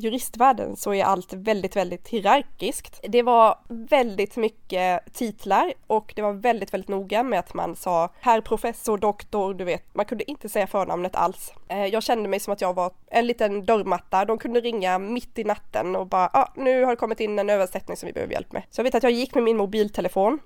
[0.00, 3.00] juristvärlden så är allt väldigt, väldigt hierarkiskt.
[3.02, 8.10] Det var väldigt mycket titlar och det var väldigt, väldigt noga med att man sa
[8.20, 11.52] herr professor, doktor, du vet, man kunde inte säga förnamnet alls.
[11.68, 14.24] Eh, jag kände mig som att jag var en liten dörrmatta.
[14.24, 17.50] De kunde ringa mitt i natten och bara, ah, nu har det kommit in en
[17.50, 18.62] översättning som vi behöver hjälp med.
[18.70, 20.38] Så jag vet att jag gick med min mobiltelefon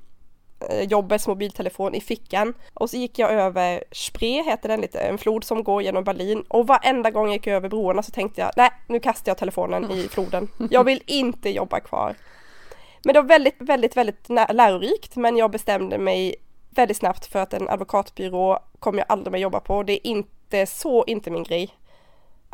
[0.88, 2.54] jobbets mobiltelefon i fickan.
[2.74, 6.44] Och så gick jag över Spree, heter den lite, en flod som går genom Berlin.
[6.48, 9.90] Och varenda gång jag gick över broarna så tänkte jag, nej nu kastar jag telefonen
[9.90, 10.48] i floden.
[10.70, 12.14] Jag vill inte jobba kvar.
[13.04, 16.34] Men det var väldigt, väldigt, väldigt lärorikt men jag bestämde mig
[16.70, 19.82] väldigt snabbt för att en advokatbyrå kommer jag aldrig mer jobba på.
[19.82, 21.74] Det är inte så inte min grej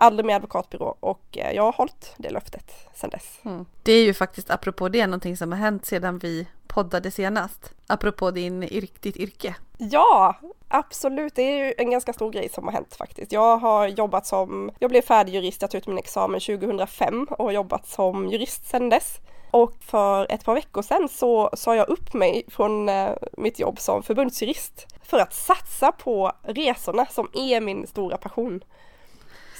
[0.01, 3.39] aldrig mer advokatbyrå och eh, jag har hållit det löftet sedan dess.
[3.45, 3.67] Mm.
[3.83, 7.73] Det är ju faktiskt apropå det någonting som har hänt sedan vi poddade senast.
[7.87, 8.61] Apropå din,
[9.01, 9.55] ditt yrke.
[9.79, 10.37] Ja,
[10.69, 11.35] absolut.
[11.35, 13.33] Det är ju en ganska stor grej som har hänt faktiskt.
[13.33, 17.45] Jag har jobbat som, jag blev färdig jurist, jag tog ut min examen 2005 och
[17.45, 19.19] har jobbat som jurist sedan dess.
[19.51, 23.81] Och för ett par veckor sedan så sa jag upp mig från eh, mitt jobb
[23.81, 28.61] som förbundsjurist för att satsa på resorna som är min stora passion.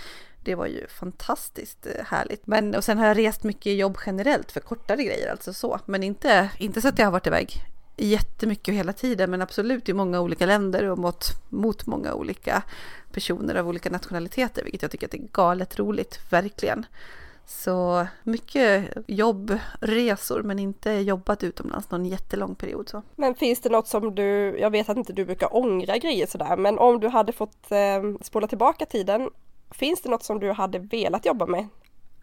[0.44, 2.46] Det var ju fantastiskt eh, härligt.
[2.46, 5.80] Men, och sen har jag rest mycket jobb generellt för kortare grejer, alltså så.
[5.86, 7.64] Men inte, inte så att jag har varit iväg
[7.96, 12.62] jättemycket hela tiden, men absolut i många olika länder och mot, mot många olika
[13.12, 16.86] personer av olika nationaliteter, vilket jag tycker att är galet roligt, verkligen.
[17.46, 22.88] Så mycket jobb, resor men inte jobbat utomlands någon jättelång period.
[22.88, 23.02] Så.
[23.16, 26.56] Men finns det något som du, jag vet att inte du brukar ångra grejer sådär,
[26.56, 29.30] men om du hade fått eh, spola tillbaka tiden,
[29.70, 31.68] finns det något som du hade velat jobba med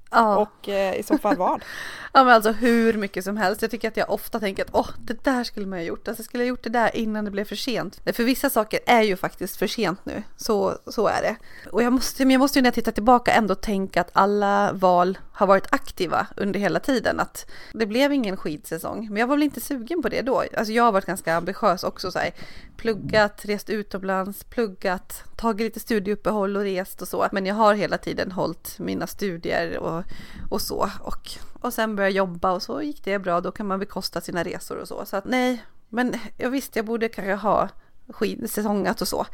[0.10, 0.38] Ja.
[0.38, 1.62] Och eh, i så fall vad?
[2.13, 3.62] ja men alltså hur mycket som helst.
[3.62, 6.08] Jag tycker att jag ofta tänker att åh, det där skulle man ha gjort.
[6.08, 8.02] Alltså skulle jag gjort det där innan det blev för sent.
[8.13, 10.24] För vissa saker är ju faktiskt för sent nu.
[10.38, 11.36] Så, så är det.
[11.72, 14.74] Och jag måste, men jag måste ju när jag tittar tillbaka ändå tänka att alla
[14.74, 17.19] val har varit aktiva under hela tiden.
[17.19, 20.43] Att det blev ingen skidsäsong, men jag var väl inte sugen på det då.
[20.58, 22.32] Alltså jag har varit ganska ambitiös också så här,
[22.78, 27.28] pluggat, rest utomlands, pluggat, tagit lite studieuppehåll och rest och så.
[27.32, 30.04] Men jag har hela tiden hållit mina studier och,
[30.49, 30.89] och så.
[31.02, 33.41] Och, och sen började jag jobba och så gick det bra.
[33.41, 35.06] Då kan man bekosta sina resor och så.
[35.06, 37.69] Så att nej, men jag visste jag borde kanske ha
[38.10, 39.26] skidsäsongat och så.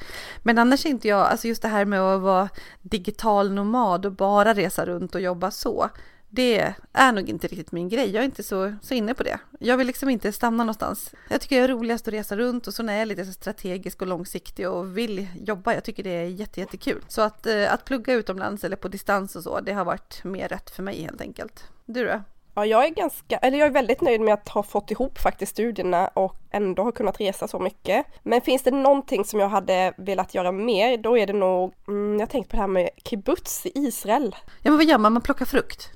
[0.44, 2.50] Men annars är inte jag, alltså just det här med att vara
[2.82, 5.90] digital nomad och bara resa runt och jobba så.
[6.30, 8.12] Det är nog inte riktigt min grej.
[8.12, 9.40] Jag är inte så, så inne på det.
[9.60, 11.12] Jag vill liksom inte stanna någonstans.
[11.30, 14.02] Jag tycker det är roligast att resa runt och så när jag är lite strategisk
[14.02, 15.74] och långsiktig och vill jobba.
[15.74, 17.06] Jag tycker det är jätte, jättekul.
[17.08, 20.48] Så att, eh, att plugga utomlands eller på distans och så, det har varit mer
[20.48, 21.64] rätt för mig helt enkelt.
[21.86, 22.22] Du då?
[22.56, 25.52] Ja, jag är ganska, eller jag är väldigt nöjd med att ha fått ihop faktiskt
[25.52, 28.06] studierna och ändå har kunnat resa så mycket.
[28.24, 32.20] Men finns det någonting som jag hade velat göra mer, då är det nog, mm,
[32.20, 34.36] jag tänkte på det här med kibbutz i Israel.
[34.64, 35.14] Ja, men vad gör man?
[35.14, 35.90] Man plockar frukt?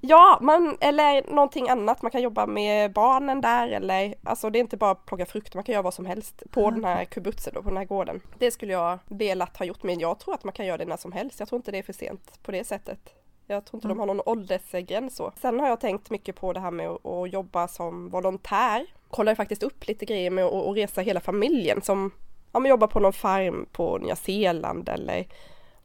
[0.00, 2.02] Ja, man, eller någonting annat.
[2.02, 5.54] Man kan jobba med barnen där eller alltså det är inte bara att plocka frukt,
[5.54, 6.74] man kan göra vad som helst på mm.
[6.74, 8.20] den här kibbutzen då, på den här gården.
[8.38, 10.96] Det skulle jag velat ha gjort, men jag tror att man kan göra det när
[10.96, 11.40] som helst.
[11.40, 13.14] Jag tror inte det är för sent på det sättet.
[13.50, 13.96] Jag tror inte mm.
[13.96, 15.32] de har någon åldersgräns så.
[15.40, 18.86] Sen har jag tänkt mycket på det här med att, jobba som volontär.
[19.10, 22.10] Kollar faktiskt upp lite grejer med att, resa hela familjen som
[22.52, 25.26] ja, men jobbar på någon farm på Nya Zeeland eller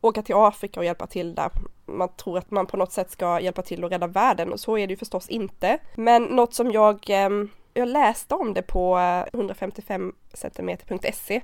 [0.02, 1.52] åka till Afrika och hjälpa till där.
[1.86, 4.78] Man tror att man på något sätt ska hjälpa till att rädda världen och så
[4.78, 5.80] är det ju förstås inte.
[5.96, 9.00] Men något som jag, ehm, jag läste om det på
[9.34, 11.42] 155 cm.se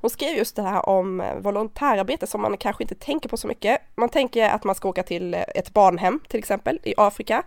[0.00, 3.46] hon skrev just det här om eh, volontärarbete som man kanske inte tänker på så
[3.46, 3.80] mycket.
[3.94, 7.42] Man tänker att man ska åka till eh, ett barnhem till exempel i Afrika.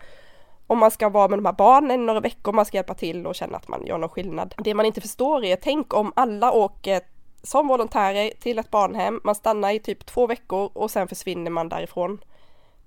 [0.67, 3.27] Om man ska vara med de här barnen i några veckor, man ska hjälpa till
[3.27, 4.53] och känna att man gör någon skillnad.
[4.57, 7.01] Det man inte förstår är, tänk om alla åker
[7.43, 11.69] som volontärer till ett barnhem, man stannar i typ två veckor och sen försvinner man
[11.69, 12.19] därifrån.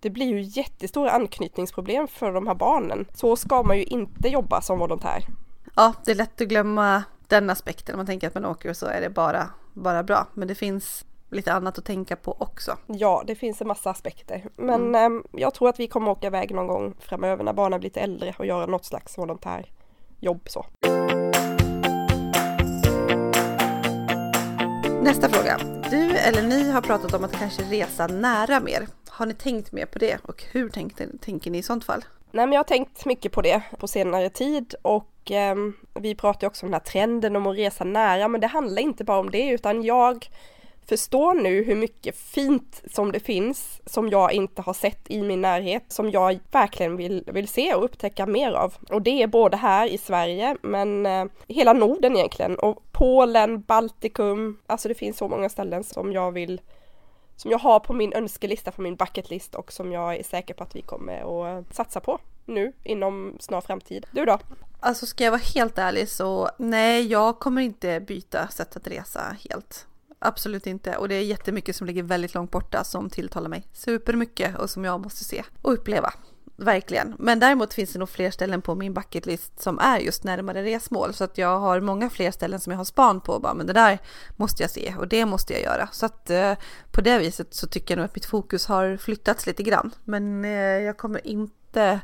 [0.01, 3.07] Det blir ju jättestora anknytningsproblem för de här barnen.
[3.15, 5.25] Så ska man ju inte jobba som volontär.
[5.77, 7.97] Ja, det är lätt att glömma den aspekten.
[7.97, 10.27] Man tänker att man åker och så är det bara, bara bra.
[10.35, 12.77] Men det finns lite annat att tänka på också.
[12.87, 14.49] Ja, det finns en massa aspekter.
[14.57, 15.17] Men mm.
[15.17, 18.01] eh, jag tror att vi kommer åka iväg någon gång framöver när barnen blir lite
[18.01, 20.67] äldre och göra något slags volontärjobb så.
[25.03, 25.59] Nästa fråga.
[25.91, 28.87] Du eller ni har pratat om att kanske resa nära mer.
[29.09, 32.05] Har ni tänkt mer på det och hur tänkte, tänker ni i sånt fall?
[32.31, 35.55] Nej men jag har tänkt mycket på det på senare tid och eh,
[35.95, 39.05] vi pratar också om den här trenden om att resa nära men det handlar inte
[39.05, 40.29] bara om det utan jag
[40.89, 45.41] förstår nu hur mycket fint som det finns som jag inte har sett i min
[45.41, 48.75] närhet som jag verkligen vill, vill se och upptäcka mer av.
[48.91, 54.59] Och det är både här i Sverige men eh, hela Norden egentligen och Polen, Baltikum,
[54.67, 56.61] alltså det finns så många ställen som jag vill
[57.37, 60.63] som jag har på min önskelista, på min bucketlist och som jag är säker på
[60.63, 64.07] att vi kommer att satsa på nu inom snar framtid.
[64.11, 64.39] Du då?
[64.85, 69.37] Alltså ska jag vara helt ärlig så nej, jag kommer inte byta sätt att resa
[69.51, 69.87] helt.
[70.19, 70.97] Absolut inte.
[70.97, 74.85] Och det är jättemycket som ligger väldigt långt borta som tilltalar mig supermycket och som
[74.85, 76.13] jag måste se och uppleva
[76.57, 77.15] verkligen.
[77.19, 81.15] Men däremot finns det nog fler ställen på min bucketlist som är just närmare resmål.
[81.15, 83.39] Så att jag har många fler ställen som jag har span på.
[83.39, 83.99] Bara, men det där
[84.37, 85.89] måste jag se och det måste jag göra.
[85.93, 86.53] Så att eh,
[86.91, 89.95] på det viset så tycker jag nog att mitt fokus har flyttats lite grann.
[90.05, 92.01] Men eh, jag kommer inte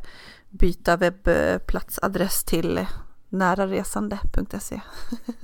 [0.50, 2.86] byta webbplatsadress till
[3.28, 4.80] näraresande.se.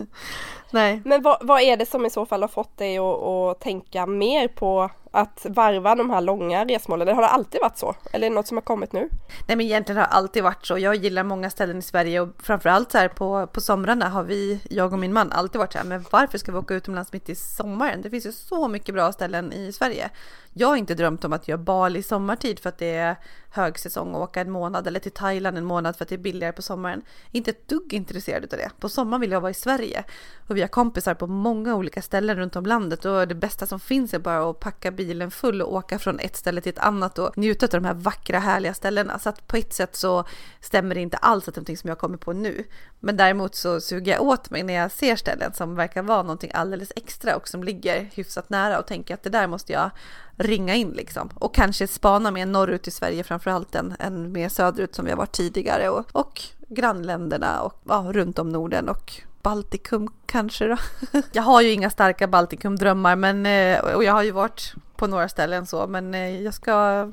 [0.71, 1.03] Nej.
[1.05, 4.07] Men vad, vad, är det som i så fall har fått dig att, att tänka
[4.07, 7.15] mer på att varva de här långa resmålen?
[7.15, 7.95] Har det alltid varit så?
[8.13, 9.09] Eller är det något som har kommit nu?
[9.47, 10.79] Nej men egentligen har det alltid varit så.
[10.79, 14.61] Jag gillar många ställen i Sverige och framförallt så här på, på somrarna har vi,
[14.71, 17.29] jag och min man, alltid varit så här, men varför ska vi åka utomlands mitt
[17.29, 18.03] i sommaren?
[18.03, 20.11] Det finns ju så mycket bra ställen i Sverige.
[20.53, 23.17] Jag har inte drömt om att göra Bali sommartid för att det är
[23.51, 26.53] högsäsong och åka en månad eller till Thailand en månad för att det är billigare
[26.53, 27.03] på sommaren.
[27.33, 28.71] Inte ett dugg intresserad av det.
[28.81, 30.05] På sommaren vill jag vara i Sverige
[30.47, 33.81] och vi har kompisar på många olika ställen runt om landet och det bästa som
[33.81, 37.19] finns är bara att packa bilen full och åka från ett ställe till ett annat
[37.19, 39.19] och njuta av de här vackra härliga ställena.
[39.19, 40.25] Så att på ett sätt så
[40.61, 42.65] stämmer det inte alls att det är någonting som jag kommer på nu.
[43.01, 46.51] Men däremot så suger jag åt mig när jag ser ställen som verkar vara någonting
[46.55, 49.91] alldeles extra och som ligger hyfsat nära och tänker att det där måste jag
[50.37, 51.31] ringa in liksom.
[51.35, 55.19] Och kanske spana mer norrut i Sverige framförallt än, än mer söderut som vi har
[55.19, 60.77] varit tidigare och, och grannländerna och ja, runt om Norden och Baltikum kanske då.
[61.33, 65.29] jag har ju inga starka Baltikum-drömmar men, eh, och jag har ju varit på några
[65.29, 66.73] ställen så men eh, jag ska,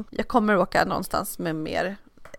[0.09, 1.95] jag kommer åka någonstans med mer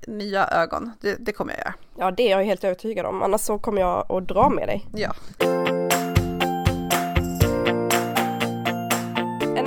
[0.06, 0.92] nya ögon.
[1.00, 1.74] Det, det kommer jag göra.
[1.98, 4.86] Ja det är jag helt övertygad om annars så kommer jag att dra med dig.
[4.94, 5.14] Ja.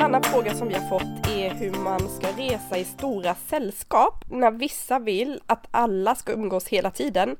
[0.08, 4.52] annan fråga som vi har fått är hur man ska resa i stora sällskap när
[4.52, 7.36] vissa vill att alla ska umgås hela tiden.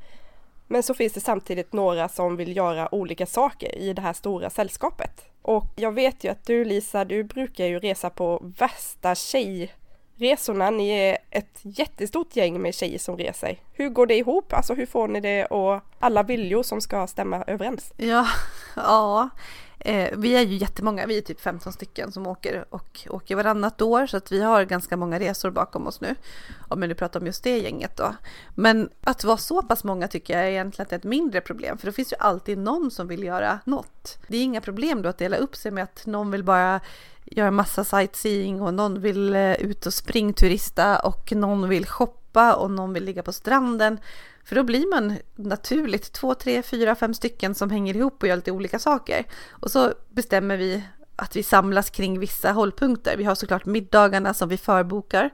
[0.68, 4.50] Men så finns det samtidigt några som vill göra olika saker i det här stora
[4.50, 5.26] sällskapet.
[5.42, 10.70] Och jag vet ju att du Lisa, du brukar ju resa på värsta tjejresorna.
[10.70, 13.60] Ni är ett jättestort gäng med tjejer som reser.
[13.74, 14.54] Hur går det ihop?
[14.54, 17.94] Alltså hur får ni det och alla viljor som ska stämma överens?
[17.98, 18.28] Ja,
[18.76, 19.30] ja.
[19.88, 23.82] Eh, vi är ju jättemånga, vi är typ 15 stycken som åker och åker varannat
[23.82, 26.16] år så att vi har ganska många resor bakom oss nu.
[26.68, 28.16] Om jag nu pratar om just det gänget då.
[28.56, 31.92] Men att vara så pass många tycker jag egentligen är ett mindre problem för då
[31.92, 34.18] finns ju alltid någon som vill göra något.
[34.28, 36.80] Det är inga problem då att dela upp sig med att någon vill bara
[37.32, 42.72] göra massa sightseeing och någon vill eh, ut och springturista och någon vill shoppa och
[42.72, 44.00] någon vill ligga på stranden.
[44.44, 48.36] För då blir man naturligt två, tre, fyra, fem stycken som hänger ihop och gör
[48.36, 49.26] lite olika saker.
[49.50, 50.84] Och så bestämmer vi
[51.16, 53.18] att vi samlas kring vissa hållpunkter.
[53.18, 55.30] Vi har såklart middagarna som vi förbokar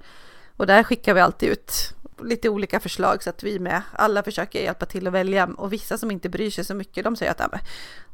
[0.57, 4.63] och där skickar vi alltid ut lite olika förslag så att vi med alla försöker
[4.63, 7.39] hjälpa till att välja och vissa som inte bryr sig så mycket de säger att
[7.39, 7.59] ja,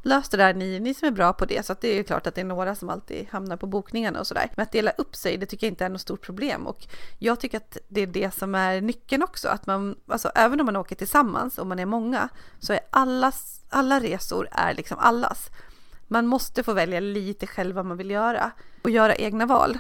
[0.02, 2.28] lös det där ni, ni som är bra på det så att det är klart
[2.28, 4.52] att det är några som alltid hamnar på bokningarna och sådär.
[4.56, 6.88] Men att dela upp sig det tycker jag inte är något stort problem och
[7.20, 10.66] jag tycker att det är det som är nyckeln också att man, alltså även om
[10.66, 15.50] man åker tillsammans och man är många så är allas, alla resor är liksom allas.
[16.08, 18.52] Man måste få välja lite själv vad man vill göra
[18.84, 19.78] och göra egna val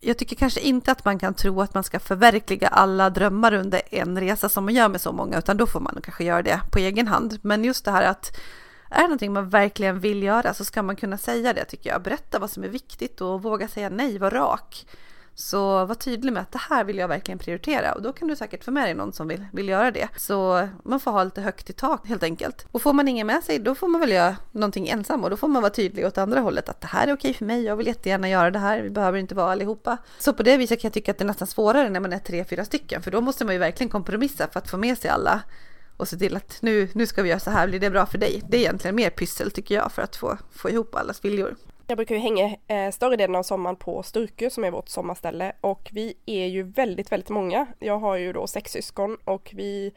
[0.00, 3.82] jag tycker kanske inte att man kan tro att man ska förverkliga alla drömmar under
[3.90, 6.60] en resa som man gör med så många, utan då får man kanske göra det
[6.72, 7.38] på egen hand.
[7.42, 8.36] Men just det här att
[8.90, 12.02] är det någonting man verkligen vill göra så ska man kunna säga det tycker jag.
[12.02, 14.86] Berätta vad som är viktigt och våga säga nej, var rak.
[15.34, 18.36] Så var tydlig med att det här vill jag verkligen prioritera och då kan du
[18.36, 20.08] säkert få med dig någon som vill, vill göra det.
[20.16, 22.66] Så man får ha lite högt i tak helt enkelt.
[22.72, 25.36] Och får man ingen med sig då får man väl göra någonting ensam och då
[25.36, 27.76] får man vara tydlig åt andra hållet att det här är okej för mig, jag
[27.76, 29.98] vill jättegärna göra det här, vi behöver inte vara allihopa.
[30.18, 32.18] Så på det viset kan jag tycka att det är nästan svårare när man är
[32.18, 35.10] tre, fyra stycken för då måste man ju verkligen kompromissa för att få med sig
[35.10, 35.42] alla
[35.96, 38.18] och se till att nu, nu ska vi göra så här, blir det bra för
[38.18, 38.42] dig?
[38.48, 41.56] Det är egentligen mer pyssel tycker jag för att få, få ihop allas viljor.
[41.90, 45.52] Jag brukar ju hänga eh, större delen av sommaren på Sturkö som är vårt sommarställe
[45.60, 47.66] och vi är ju väldigt, väldigt många.
[47.78, 49.92] Jag har ju då sex syskon och vi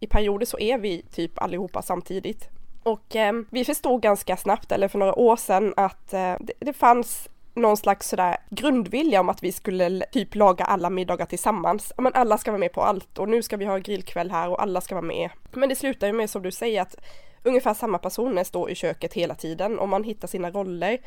[0.00, 2.48] i perioder så är vi typ allihopa samtidigt.
[2.82, 6.72] Och eh, vi förstod ganska snabbt, eller för några år sedan, att eh, det, det
[6.72, 11.92] fanns någon slags sådär grundvilja om att vi skulle typ laga alla middagar tillsammans.
[11.98, 14.62] Men alla ska vara med på allt och nu ska vi ha grillkväll här och
[14.62, 15.30] alla ska vara med.
[15.52, 16.96] Men det slutar ju med som du säger att
[17.44, 20.98] ungefär samma personer står i köket hela tiden och man hittar sina roller.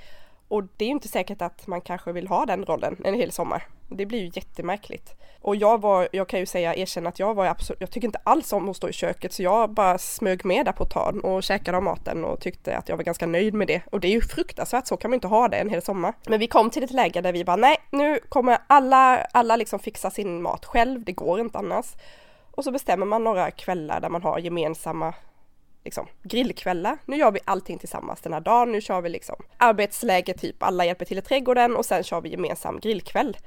[0.47, 3.31] Och det är ju inte säkert att man kanske vill ha den rollen en hel
[3.31, 3.67] sommar.
[3.89, 5.15] Det blir ju jättemärkligt.
[5.41, 8.21] Och jag var, jag kan ju säga, erkänna att jag var absolut, jag tycker inte
[8.23, 11.43] alls om att stå i köket så jag bara smög med där på tarn och
[11.43, 13.81] käkade av maten och tyckte att jag var ganska nöjd med det.
[13.91, 16.13] Och det är ju fruktansvärt, så kan man inte ha det en hel sommar.
[16.27, 19.79] Men vi kom till ett läge där vi bara, nej, nu kommer alla, alla liksom
[19.79, 21.85] fixa sin mat själv, det går inte annars.
[22.51, 25.13] Och så bestämmer man några kvällar där man har gemensamma
[25.87, 26.97] liksom, grillkvällar.
[27.05, 28.71] Nu gör vi allting tillsammans den här dagen.
[28.71, 32.29] Nu kör vi liksom arbetsläge typ alla hjälper till i trädgården och sen kör vi
[32.29, 33.37] gemensam grillkväll.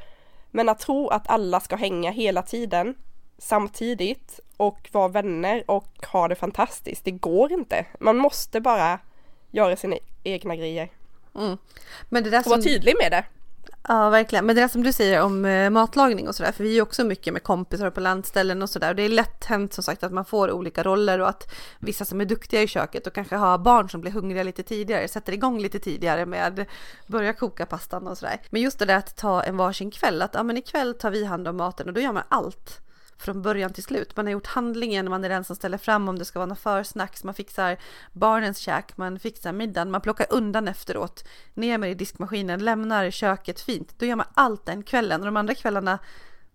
[0.50, 2.94] Men att tro att alla ska hänga hela tiden
[3.38, 7.86] samtidigt och vara vänner och ha det fantastiskt, det går inte.
[8.00, 8.98] Man måste bara
[9.50, 10.88] göra sina egna grejer.
[11.34, 11.56] Mm.
[12.08, 12.50] Men det där och som...
[12.50, 13.24] vara tydlig med det.
[13.88, 14.46] Ja, verkligen.
[14.46, 16.82] Men det där som du säger om eh, matlagning och sådär, för vi är ju
[16.82, 18.94] också mycket med kompisar på landställen och sådär.
[18.94, 22.20] Det är lätt hänt som sagt att man får olika roller och att vissa som
[22.20, 25.60] är duktiga i köket och kanske har barn som blir hungriga lite tidigare, sätter igång
[25.60, 26.66] lite tidigare med
[27.06, 28.40] börja koka pastan och sådär.
[28.50, 31.24] Men just det där att ta en varsin kväll, att ja men ikväll tar vi
[31.24, 32.80] hand om maten och då gör man allt
[33.20, 34.16] från början till slut.
[34.16, 36.60] Man har gjort handlingen, man är den som ställer fram om det ska vara något
[36.60, 37.76] försnacks, man fixar
[38.12, 43.60] barnens käk, man fixar middagen, man plockar undan efteråt, ner med i diskmaskinen, lämnar köket
[43.60, 43.94] fint.
[43.98, 45.98] Då gör man allt den kvällen och de andra kvällarna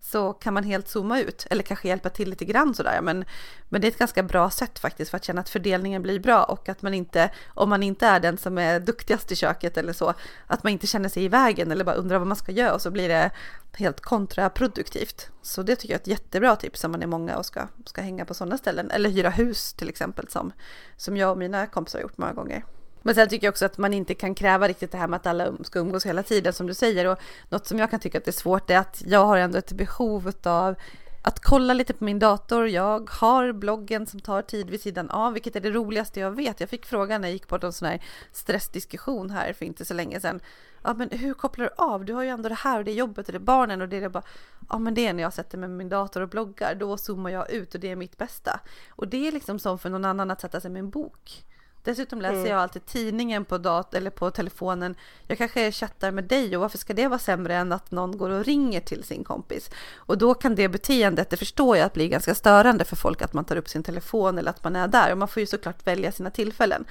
[0.00, 3.00] så kan man helt zooma ut eller kanske hjälpa till lite grann sådär.
[3.02, 3.24] Men,
[3.68, 6.44] men det är ett ganska bra sätt faktiskt för att känna att fördelningen blir bra
[6.44, 9.92] och att man inte, om man inte är den som är duktigast i köket eller
[9.92, 10.14] så,
[10.46, 12.82] att man inte känner sig i vägen eller bara undrar vad man ska göra och
[12.82, 13.30] så blir det
[13.72, 15.30] helt kontraproduktivt.
[15.42, 18.00] Så det tycker jag är ett jättebra tips om man är många och ska, ska
[18.00, 20.52] hänga på sådana ställen eller hyra hus till exempel som,
[20.96, 22.64] som jag och mina kompisar har gjort många gånger.
[23.06, 25.26] Men sen tycker jag också att man inte kan kräva riktigt det här med att
[25.26, 27.06] alla ska umgås hela tiden som du säger.
[27.06, 29.58] Och något som jag kan tycka att det är svårt är att jag har ändå
[29.58, 30.74] ett behov av
[31.22, 32.68] att kolla lite på min dator.
[32.68, 36.60] Jag har bloggen som tar tid vid sidan av, vilket är det roligaste jag vet.
[36.60, 38.02] Jag fick frågan när jag gick på en sån här
[38.32, 40.40] stressdiskussion här för inte så länge sedan.
[40.82, 42.04] Ja, men hur kopplar du av?
[42.04, 43.88] Du har ju ändå det här och det är jobbet och det är barnen och
[43.88, 44.24] det är det bara.
[44.68, 46.74] Ja, men det är när jag sätter mig med min dator och bloggar.
[46.74, 48.60] Då zoomar jag ut och det är mitt bästa.
[48.90, 51.44] Och det är liksom som för någon annan att sätta sig med en bok
[51.86, 52.50] Dessutom läser mm.
[52.50, 54.94] jag alltid tidningen på dat eller på telefonen.
[55.26, 58.30] Jag kanske chattar med dig och varför ska det vara sämre än att någon går
[58.30, 59.70] och ringer till sin kompis?
[59.94, 63.32] Och då kan det beteendet, det förstår jag, att bli ganska störande för folk att
[63.32, 65.12] man tar upp sin telefon eller att man är där.
[65.12, 66.84] Och man får ju såklart välja sina tillfällen.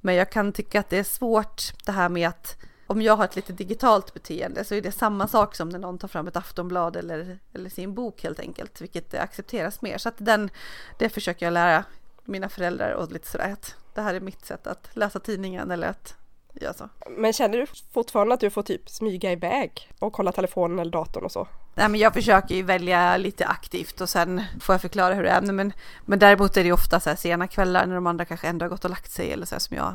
[0.00, 3.24] Men jag kan tycka att det är svårt det här med att om jag har
[3.24, 6.36] ett lite digitalt beteende så är det samma sak som när någon tar fram ett
[6.36, 9.98] aftonblad eller, eller sin bok helt enkelt, vilket accepteras mer.
[9.98, 10.50] Så att den,
[10.98, 11.84] det försöker jag lära
[12.24, 15.88] mina föräldrar och lite sådär att det här är mitt sätt att läsa tidningen eller
[15.88, 16.14] att
[16.52, 16.88] göra så.
[17.10, 21.24] Men känner du fortfarande att du får typ smyga iväg och kolla telefonen eller datorn
[21.24, 21.48] och så?
[21.74, 25.30] Nej men jag försöker ju välja lite aktivt och sen får jag förklara hur det
[25.30, 25.42] är.
[25.42, 25.72] Men,
[26.04, 28.70] men däremot är det ofta så här sena kvällar när de andra kanske ändå har
[28.70, 29.94] gått och lagt sig eller så här som jag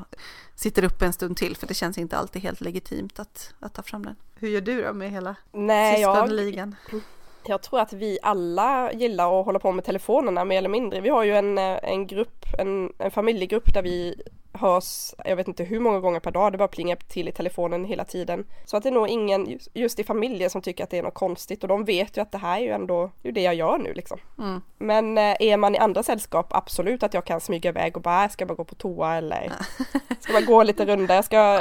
[0.56, 3.84] sitter upp en stund till för det känns inte alltid helt legitimt att, att ta
[3.84, 4.16] fram den.
[4.36, 6.76] Hur gör du då med hela Nej, syskonligan?
[6.92, 7.02] Jag,
[7.50, 11.02] jag tror att vi alla gillar att hålla på med telefonerna mer eller mindre.
[11.02, 14.22] Vi har ju en, eh, en grupp, en, en familjegrupp där vi
[14.58, 17.86] hörs, jag vet inte hur många gånger per dag, det bara plingar till i telefonen
[17.86, 18.46] hela tiden.
[18.66, 21.14] Så att det är nog ingen just i familjen som tycker att det är något
[21.14, 23.56] konstigt och de vet ju att det här är ju ändå det, är det jag
[23.56, 24.18] gör nu liksom.
[24.38, 24.62] Mm.
[24.78, 28.24] Men eh, är man i andra sällskap, absolut att jag kan smyga iväg och bara,
[28.24, 29.52] äh, ska bara gå på toa eller
[30.20, 31.60] ska bara gå lite runda, jag ska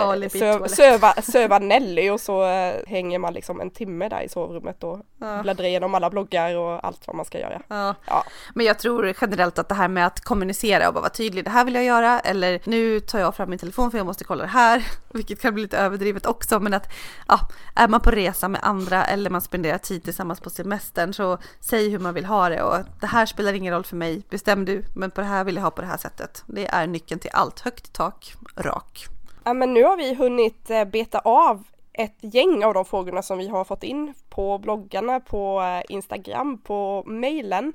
[0.68, 4.98] söva, söva, Nelly och så äh, hänger man liksom en timme där i sovrummet och
[5.20, 5.42] ja.
[5.42, 7.62] bläddrar igenom alla bloggar och allt vad man ska göra.
[7.68, 7.94] Ja.
[8.06, 8.24] ja.
[8.54, 11.50] Men jag tror generellt att det här med att kommunicera och bara vara tydlig, det
[11.50, 14.42] här vill jag göra eller nu tar jag fram min telefon för jag måste kolla
[14.42, 16.92] det här, vilket kan bli lite överdrivet också, men att
[17.28, 17.40] ja,
[17.74, 21.88] är man på resa med andra eller man spenderar tid tillsammans på semestern så säg
[21.90, 24.84] hur man vill ha det och det här spelar ingen roll för mig, bestäm du,
[24.94, 26.44] men på det här vill jag ha på det här sättet.
[26.46, 29.06] Det är nyckeln till allt, högt tak, rak.
[29.44, 33.38] Ja men nu har vi hunnit eh, beta av ett gäng av de frågorna som
[33.38, 37.72] vi har fått in på bloggarna, på eh, Instagram, på mejlen.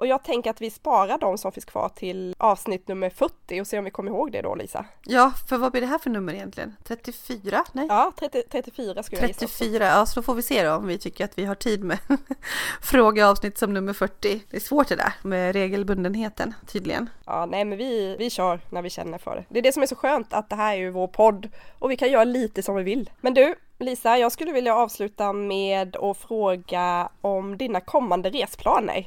[0.00, 3.66] Och jag tänker att vi sparar de som finns kvar till avsnitt nummer 40 och
[3.66, 4.84] se om vi kommer ihåg det då Lisa.
[5.04, 6.76] Ja, för vad blir det här för nummer egentligen?
[6.84, 7.64] 34?
[7.72, 7.86] Nej?
[7.88, 10.86] Ja, 30, 34 skulle 34, jag 34, ja så då får vi se då om
[10.86, 11.98] vi tycker att vi har tid med
[12.82, 14.40] frågeavsnitt som nummer 40.
[14.50, 17.10] Det är svårt det där med regelbundenheten tydligen.
[17.26, 19.44] Ja, nej men vi, vi kör när vi känner för det.
[19.48, 21.48] Det är det som är så skönt att det här är ju vår podd
[21.78, 23.10] och vi kan göra lite som vi vill.
[23.20, 29.06] Men du, Lisa, jag skulle vilja avsluta med att fråga om dina kommande resplaner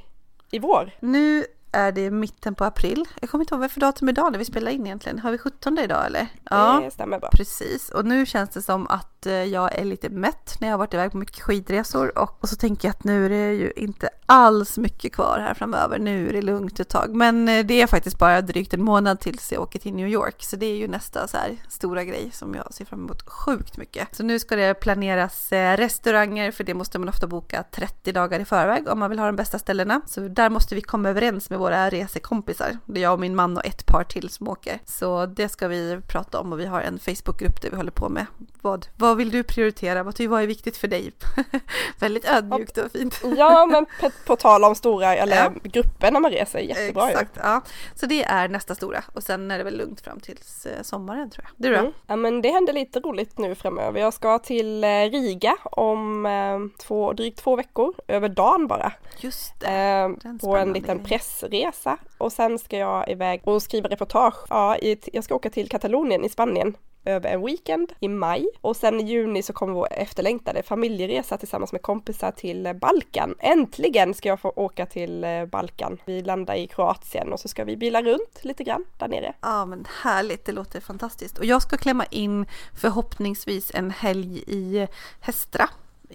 [0.54, 0.92] i vår.
[1.00, 3.06] Nu är det mitten på april.
[3.22, 5.20] Jag kommer inte ihåg vad för datum idag när vi spelar in egentligen.
[5.20, 6.28] Har vi 17 idag eller?
[6.50, 7.30] Ja, det stämmer bra.
[7.30, 10.78] Precis, och nu känns det som att eh, jag är lite mätt när jag har
[10.78, 13.72] varit iväg på mycket skidresor och, och så tänker jag att nu är det ju
[13.76, 16.00] inte alls mycket kvar här framöver.
[16.00, 19.20] Nu är det lugnt ett tag, men eh, det är faktiskt bara drygt en månad
[19.20, 22.30] tills jag åker till New York, så det är ju nästa så här stora grej
[22.34, 24.16] som jag ser fram emot sjukt mycket.
[24.16, 28.40] Så nu ska det planeras eh, restauranger, för det måste man ofta boka 30 dagar
[28.40, 30.02] i förväg om man vill ha de bästa ställena.
[30.06, 32.78] Så där måste vi komma överens med våra resekompisar.
[32.86, 34.80] Det är jag och min man och ett par till som åker.
[34.86, 38.10] Så det ska vi prata om och vi har en Facebookgrupp där vi håller på
[38.10, 38.26] med
[38.64, 40.04] vad, vad vill du prioritera?
[40.04, 41.12] Vad, vad är viktigt för dig?
[42.00, 43.22] Väldigt ödmjukt och fint.
[43.38, 45.54] ja, men på, på tal om stora eller ja.
[45.64, 47.42] grupper när man reser, jättebra Exakt, ju.
[47.44, 47.62] ja.
[47.96, 51.30] Så det är nästa stora och sen är det väl lugnt fram tills eh, sommaren
[51.30, 51.54] tror jag.
[51.58, 51.80] Du då?
[51.80, 51.92] Mm.
[52.08, 54.00] Ja, men det händer lite roligt nu framöver.
[54.00, 58.92] Jag ska till eh, Riga om eh, två, drygt två veckor, över dagen bara.
[59.20, 59.68] Just det.
[59.68, 64.46] Eh, på en liten pressresa och sen ska jag iväg och skriva reportage.
[64.50, 66.76] Ja, i, jag ska åka till Katalonien i Spanien
[67.06, 71.72] över en weekend i maj och sen i juni så kommer vår efterlängtade familjeresa tillsammans
[71.72, 73.36] med kompisar till Balkan.
[73.40, 75.98] Äntligen ska jag få åka till eh, Balkan.
[76.06, 79.34] Vi landar i Kroatien och så ska vi bila runt lite grann där nere.
[79.42, 81.38] Ja men härligt, det låter fantastiskt.
[81.38, 82.46] Och jag ska klämma in
[82.76, 84.88] förhoppningsvis en helg i
[85.20, 85.70] Hestra.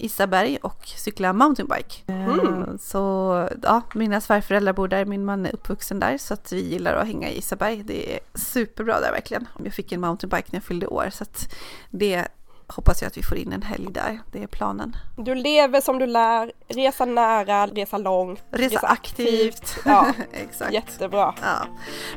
[0.04, 2.02] Isaberg och cykla mountainbike.
[2.06, 2.78] Mm.
[2.78, 2.98] Så
[3.62, 7.06] ja, mina svärföräldrar bor där, min man är uppvuxen där så att vi gillar att
[7.06, 7.82] hänga i Isaberg.
[7.82, 9.46] Det är superbra där verkligen.
[9.64, 11.54] Jag fick en mountainbike när jag fyllde år så att
[11.90, 12.28] det
[12.68, 14.20] hoppas jag att vi får in en helg där.
[14.32, 14.96] Det är planen.
[15.16, 19.54] Du lever som du lär, resa nära, resa långt, resa, resa aktivt.
[19.54, 19.76] aktivt.
[19.84, 20.72] Ja, exakt.
[20.72, 21.34] Jättebra.
[21.42, 21.66] Ja.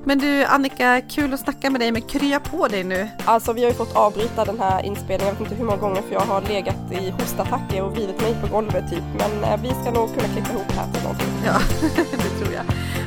[0.04, 3.10] Men du Annika, kul att snacka med dig, men krya på dig nu.
[3.26, 6.02] Alltså vi har ju fått avbryta den här inspelningen, jag vet inte hur många gånger
[6.02, 9.04] för jag har legat i hostattacker och vridit mig på golvet typ.
[9.18, 11.28] Men eh, vi ska nog kunna klippa ihop här till någonting.
[11.46, 11.60] Ja,
[12.12, 12.64] det tror jag.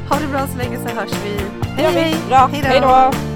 [0.09, 1.41] Ha det bra så länge så hörs vi.
[1.77, 2.17] Hej hej!
[2.29, 3.34] Bra, hej då!